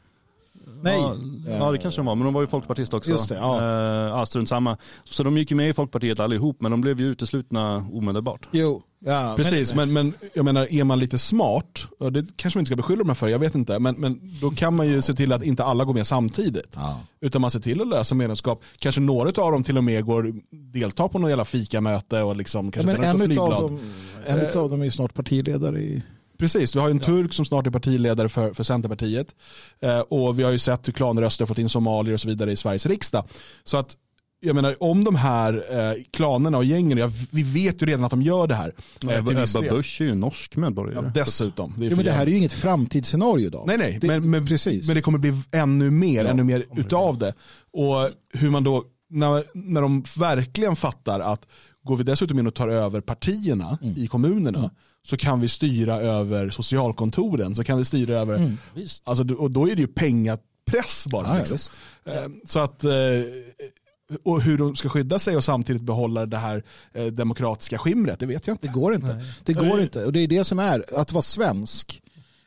[0.85, 1.01] Nej.
[1.47, 3.11] Ja, ja det kanske de var, men de var ju folkpartist också.
[3.11, 3.57] Just det, ja.
[3.61, 4.77] Eh, ja, strunt samma.
[5.03, 8.47] Så de gick ju med i Folkpartiet allihop, men de blev ju uteslutna omedelbart.
[8.51, 12.61] Jo, ja, Precis, men, men jag menar är man lite smart, och det kanske man
[12.61, 15.13] inte ska beskylla dem för, jag vet inte, men, men då kan man ju se
[15.13, 16.73] till att inte alla går med samtidigt.
[16.75, 16.99] Ja.
[17.21, 18.63] Utan man ser till att lösa medlemskap.
[18.79, 22.65] Kanske några av dem till och med går, deltar på något jävla fikamöte och liksom
[22.65, 23.53] Ja, kanske men ut på en flygblad.
[23.53, 23.79] av dem,
[24.25, 26.03] en utav dem är ju snart partiledare i...
[26.37, 29.35] Precis, vi har ju en turk som snart är partiledare för, för Centerpartiet.
[29.79, 32.55] Eh, och vi har ju sett hur klanröster fått in somalier och så vidare i
[32.55, 33.25] Sveriges riksdag.
[33.63, 33.95] Så att,
[34.39, 38.11] jag menar, om de här eh, klanerna och gängen, ja, vi vet ju redan att
[38.11, 38.73] de gör det här.
[39.09, 39.61] Eh, Ebba.
[39.69, 41.05] Busch är ju norsk medborgare.
[41.05, 41.73] Ja, dessutom.
[41.77, 43.63] Det är Jo, för men det här är ju inget framtidsscenario då.
[43.67, 44.87] Nej, nej, Det- men, men, precis.
[44.87, 47.33] men det kommer bli ännu mer, Ja, ännu mer utav det.
[47.73, 51.47] Och hur man då, när, när de verkligen fattar att
[51.83, 53.97] går vi dessutom in och tar över partierna Mm.
[53.97, 54.69] i kommunerna
[55.05, 58.57] så kan vi styra över socialkontoren, så kan vi styra över, Mm.
[59.03, 61.27] Alltså, och då är det ju pengapress bara.
[61.27, 61.55] Ja, ja, liksom.
[61.55, 61.71] visst.
[62.05, 62.91] Eh, Så att, eh,
[64.23, 68.25] och hur de ska skydda sig och samtidigt behålla det här eh, demokratiska skimret, det
[68.25, 68.67] vet jag inte.
[68.67, 69.13] Det går inte.
[69.15, 69.25] Nej.
[69.43, 70.05] Det går inte.
[70.05, 72.01] Och det är det som är, att vara svensk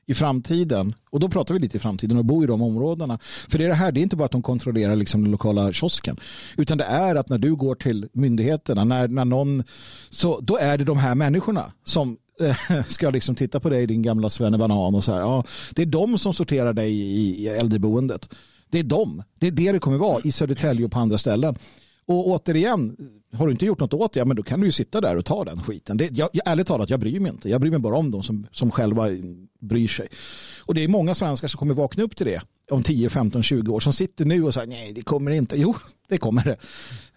[0.07, 3.19] i framtiden, och då pratar vi lite i framtiden och bo i de områdena.
[3.49, 5.73] För det är det här, det är inte bara att de kontrollerar liksom den lokala
[5.73, 6.17] kiosken,
[6.57, 9.65] utan det är att när du går till myndigheterna, när, när någon,
[10.11, 12.17] så då är det de här människorna som
[12.89, 15.21] ska liksom titta på dig, din gamla svennebanan och så här.
[15.21, 18.29] Ja, det är de som sorterar dig i, äldreboendet.
[18.71, 19.23] Det är de.
[19.39, 21.59] Det är det det kommer vara i Södertälje och på andra ställen.
[22.07, 22.97] Och återigen,
[23.33, 25.17] har du inte gjort något åt det, ja, men då kan du ju sitta där
[25.17, 25.97] och ta den skiten.
[25.97, 27.49] Det, jag, jag, ärligt talat, jag bryr mig inte.
[27.49, 29.07] Jag bryr mig bara om de som, som själva
[29.61, 30.09] bryr sig.
[30.59, 33.75] Och det är många svenskar som kommer vakna upp till det om 10, 15, 20
[33.75, 35.57] år som sitter nu och säger nej, det kommer inte.
[35.57, 35.75] Jo,
[36.09, 36.57] det kommer det.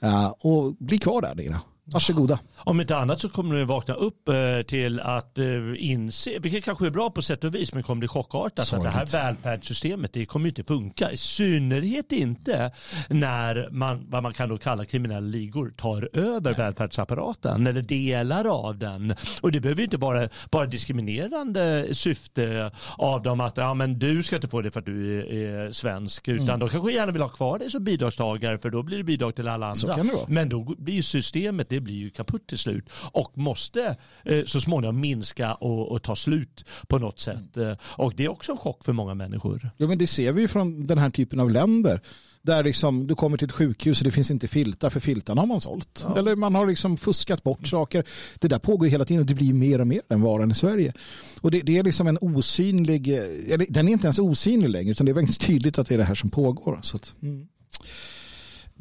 [0.08, 1.60] Uh, och bli kvar där nere.
[1.86, 2.40] Varsågoda.
[2.58, 4.36] Om inte annat så kommer du vakna upp eh,
[4.68, 5.46] till att eh,
[5.78, 8.90] inse, vilket kanske är bra på sätt och vis, men kommer bli chockartat att det
[8.90, 9.14] här Sorgligt.
[9.14, 11.12] välfärdssystemet det kommer inte funka.
[11.12, 12.72] I synnerhet inte
[13.10, 18.78] när man, vad man kan då kalla kriminella ligor tar över välfärdsapparaten eller delar av
[18.78, 19.16] den.
[19.42, 24.36] Och det behöver inte vara bara diskriminerande syfte av dem att ja, men du ska
[24.36, 26.60] inte få det för att du är, svensk, utan Mm.
[26.60, 29.48] de kanske gärna vill ha kvar dig som bidragstagare för då blir det bidrag till
[29.48, 29.96] alla andra.
[30.28, 33.96] Men då blir systemet det blir ju kaputt till slut och måste
[34.26, 37.58] eh, så småningom minska och, och ta slut på något sätt.
[37.58, 39.70] Eh, och det är också en chock för många människor.
[39.78, 42.02] Jo, men det ser vi ju från den här typen av länder.
[42.42, 45.48] Där liksom, du kommer till ett sjukhus och det finns inte filtar för filtarna har
[45.48, 46.06] man sålt.
[46.18, 48.04] Eller man har liksom fuskat bort saker.
[48.40, 50.94] Det där pågår hela tiden och det blir mer och mer än varan i Sverige.
[51.42, 54.92] Och det, det är liksom en osynlig, eh, eller den är inte ens osynlig längre
[54.92, 56.80] utan det är väldigt tydligt att det är det här som pågår.
[56.84, 57.48] Så att, mm.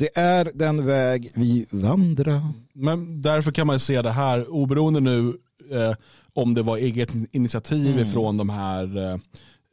[0.01, 2.43] Det är den väg vi vandrar.
[2.73, 5.37] Men därför kan man se det här, oberoende nu
[5.71, 5.95] eh,
[6.35, 8.07] om det var eget initiativ Mm.
[8.09, 9.21] från de här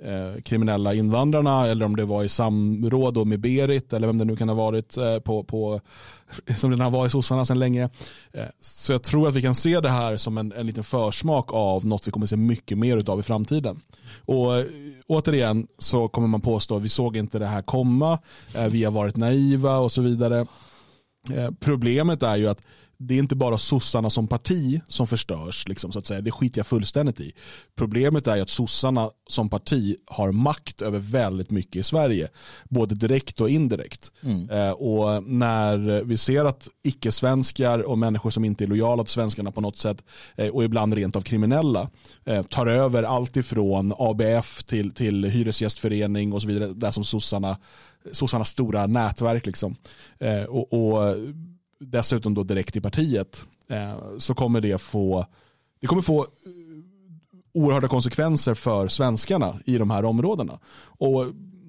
[0.04, 4.26] eh, kriminella invandrarna eller om det var i samråd då med Berit eller vem det
[4.26, 5.82] nu kan ha varit eh, på, på,
[6.58, 7.90] som redan var i sossarna sedan länge.
[8.32, 11.54] Eh, så jag tror att vi kan se det här som en, en liten försmak
[11.54, 13.82] av något vi kommer se mycket mer av i framtiden.
[14.26, 14.66] Och eh,
[15.08, 18.20] återigen så kommer man påstå att vi såg inte det här komma,
[18.56, 20.48] eh, vi har varit naiva och så vidare.
[21.34, 22.62] Eh, problemet är ju att
[23.00, 26.22] det är inte bara sossarna som parti som förstörs, liksom, så att säga.
[26.22, 27.34] det skiter jag fullständigt i.
[27.76, 32.28] Problemet är att sossarna som parti har makt över väldigt mycket i Sverige,
[32.70, 34.12] både direkt och indirekt.
[34.52, 39.52] Eh, och när vi ser att icke-svenskar och människor som inte är lojala till svenskarna
[39.52, 40.04] på något sätt,
[40.36, 41.90] eh, och ibland rent av kriminella,
[42.26, 47.58] eh, tar över allt ifrån ABF till, till hyresgästförening och så vidare, där som sossarna,
[48.12, 49.46] sossarnas stora nätverk.
[49.46, 49.76] Liksom.
[50.20, 51.16] Eh, och, och
[51.80, 55.26] dessutom då direkt i partiet eh, så kommer det få
[55.82, 56.28] det kommer få eh,
[57.54, 60.60] oerhörda konsekvenser för svenskarna i de här områdena.
[60.84, 61.26] Och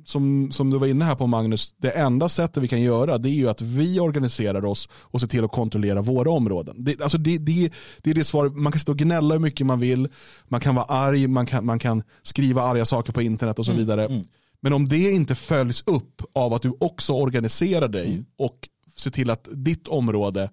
[0.08, 3.28] som, som du var inne här på Magnus, det enda sättet vi kan göra det
[3.28, 6.84] är ju att vi organiserar oss och ser till att kontrollera våra områden.
[6.84, 9.66] Det, alltså det, det, det är det svar, man kan stå och gnälla hur mycket
[9.66, 10.08] man vill,
[10.44, 13.72] man kan vara arg, man kan, man kan skriva arga saker på internet och så
[13.72, 14.22] vidare.
[14.60, 18.68] Men om det inte följs upp av att du också organiserar dig och
[19.00, 20.50] ser till att ditt område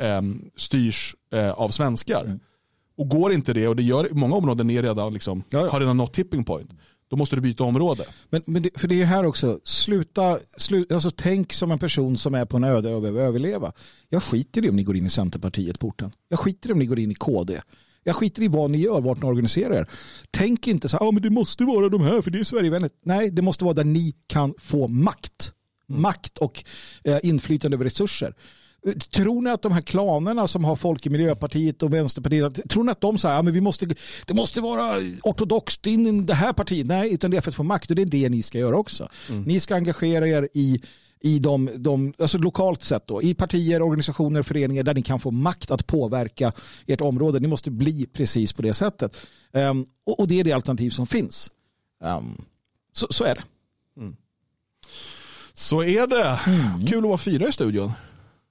[0.00, 0.22] eh,
[0.56, 2.38] styrs eh, av svenskar.
[2.96, 5.70] Och går inte det, och det gör många områden är redan liksom, Ja, ja.
[5.70, 6.70] har redan nått tipping point,
[7.08, 8.04] då måste du byta område.
[8.30, 12.18] Men, men det, för det är här också, sluta, slu, alltså tänk som en person
[12.18, 13.72] som är på en öde och behöver överleva.
[14.08, 16.12] Jag skiter i om ni går in i Centerpartiet porten.
[16.28, 17.60] Jag skiter i om ni går in i KD.
[18.04, 19.86] Jag skiter i vad ni gör, vart ni organiserar er.
[20.30, 22.94] Tänk inte så här, ah, men det måste vara de här för det är Sverigevänligt.
[23.04, 25.52] Nej, det måste vara där ni kan få makt.
[26.00, 26.64] Makt och
[27.04, 28.34] eh, inflytande över resurser.
[29.14, 32.92] Tror ni att de här klanerna som har folk i Miljöpartiet och Vänsterpartiet, tror ni
[32.92, 33.86] att de säger att men vi måste,
[34.26, 36.86] det måste vara ortodoxt in i det här partiet?
[36.86, 38.76] Nej, utan det är för att få makt och det är det ni ska göra
[38.76, 39.08] också.
[39.46, 40.82] Ni ska engagera er i,
[41.20, 45.30] i de, de, alltså lokalt sett då, i partier, organisationer, föreningar där ni kan få
[45.30, 46.52] makt att påverka
[46.86, 47.40] ert område.
[47.40, 49.16] Ni måste bli precis på det sättet.
[49.52, 51.50] Ehm, och, och det är det alternativ som finns.
[52.04, 52.44] Ehm,
[52.92, 53.42] så, så är det.
[55.54, 56.40] Så är det.
[56.88, 57.92] Kul att vara fyra i studion.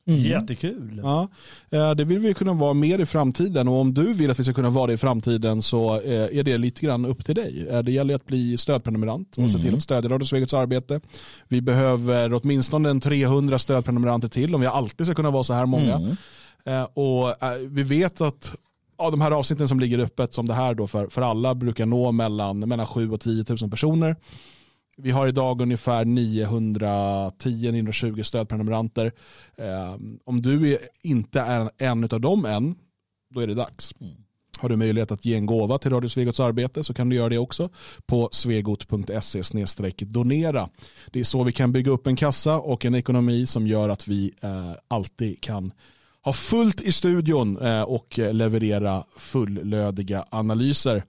[0.06, 0.99] Jättekul.
[1.04, 1.28] Ja,
[1.72, 4.43] eh, det vill vi kunna vara mer i framtiden och om du vill att vi
[4.43, 7.68] ska kunna vara det i framtiden så eh, är det lite grann upp till dig.
[7.70, 11.02] Eh, Det gäller att bli stödprenumerant och se till att stödja Radio Svegets arbete.
[11.47, 15.66] Vi behöver åtminstone en 300 stödprenumeranter till om vi alltid ska kunna vara så här
[15.66, 15.99] många.
[16.66, 17.36] Eh, Och
[17.70, 18.54] vi vet att
[18.97, 21.86] ja, de här avsnitten som ligger öppet som det här då för, för alla brukar
[21.86, 24.16] nå mellan, mellan 7 och 10 000 personer.
[24.98, 29.12] Vi har idag ungefär 910-920 stödprenumeranter.
[29.58, 32.76] Eh, om du inte är en av dem än,
[33.34, 33.94] då är det dags.
[34.58, 37.30] Har du möjlighet att ge en gåva till Radio Svegots arbete så kan du göra
[37.30, 37.70] det också
[38.06, 40.70] på svegot.se donera.
[41.12, 44.08] Det är så vi kan bygga upp en kassa och en ekonomi som gör att
[44.08, 45.72] vi eh, alltid kan
[46.24, 51.04] ha fullt i studion eh, och eh, leverera fullödiga analyser.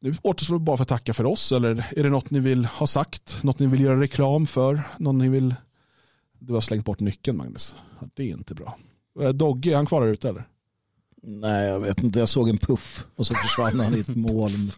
[0.00, 2.86] Nu återstår bara för att tacka för oss eller är det något ni vill ha
[2.86, 3.36] sagt?
[3.42, 4.82] Något ni vill göra reklam för?
[4.98, 5.54] Någon ni vill...
[6.38, 7.74] Du har slängt bort nyckeln Magnus.
[8.14, 8.78] Det är inte bra.
[9.20, 10.48] Eh, Dogge, är han kvar där ute eller?
[11.22, 12.18] Nej, jag vet inte.
[12.18, 14.70] Jag såg en puff och så försvann han i ett moln.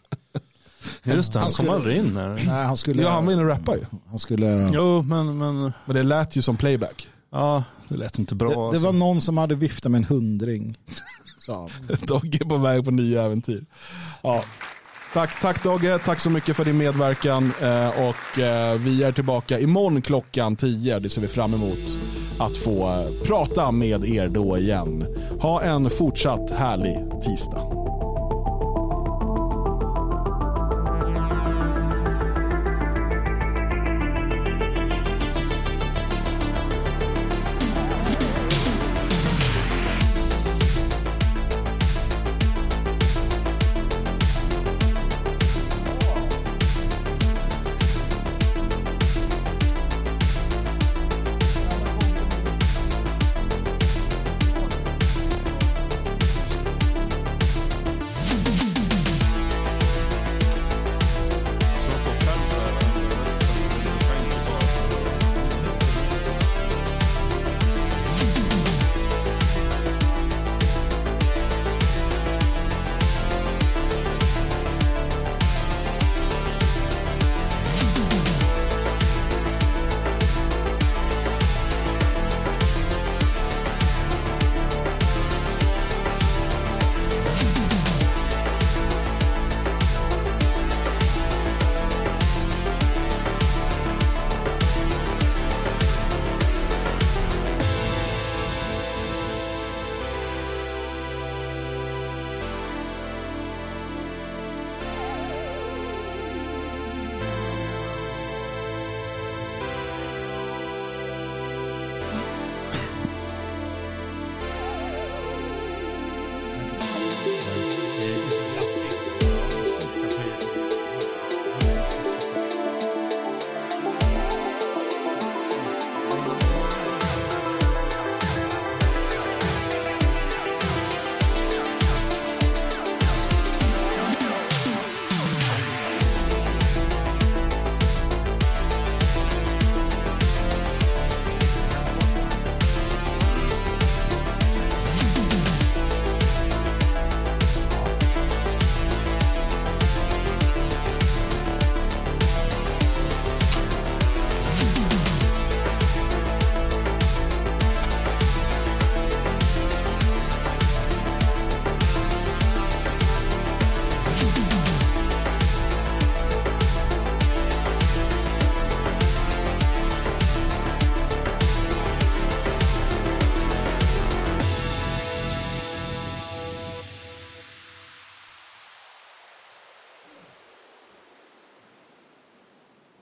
[1.05, 2.29] Just det, han Han kom aldrig in här.
[2.29, 3.03] Nej, han skulle...
[3.03, 3.85] Ja, han var inne och rappade ju.
[4.09, 4.71] Han skulle...
[4.75, 7.09] Jo, men, men Men det lät ju som playback.
[7.31, 8.49] ja, det lät inte bra.
[8.49, 8.81] Det, det alltså.
[8.81, 10.77] var någon som hade viftat med en hundring.
[12.07, 13.66] Dogge är på väg på nya äventyr.
[14.23, 14.45] Ja.
[15.13, 17.53] Tack, tack Dogge, tack så mycket för din medverkan.
[17.63, 20.99] Eh, och eh, vi är tillbaka imorgon klockan 10.
[20.99, 21.99] Det ser vi fram emot
[22.39, 25.07] att få eh, prata med er då igen.
[25.41, 27.88] Ha en fortsatt härlig tisdag.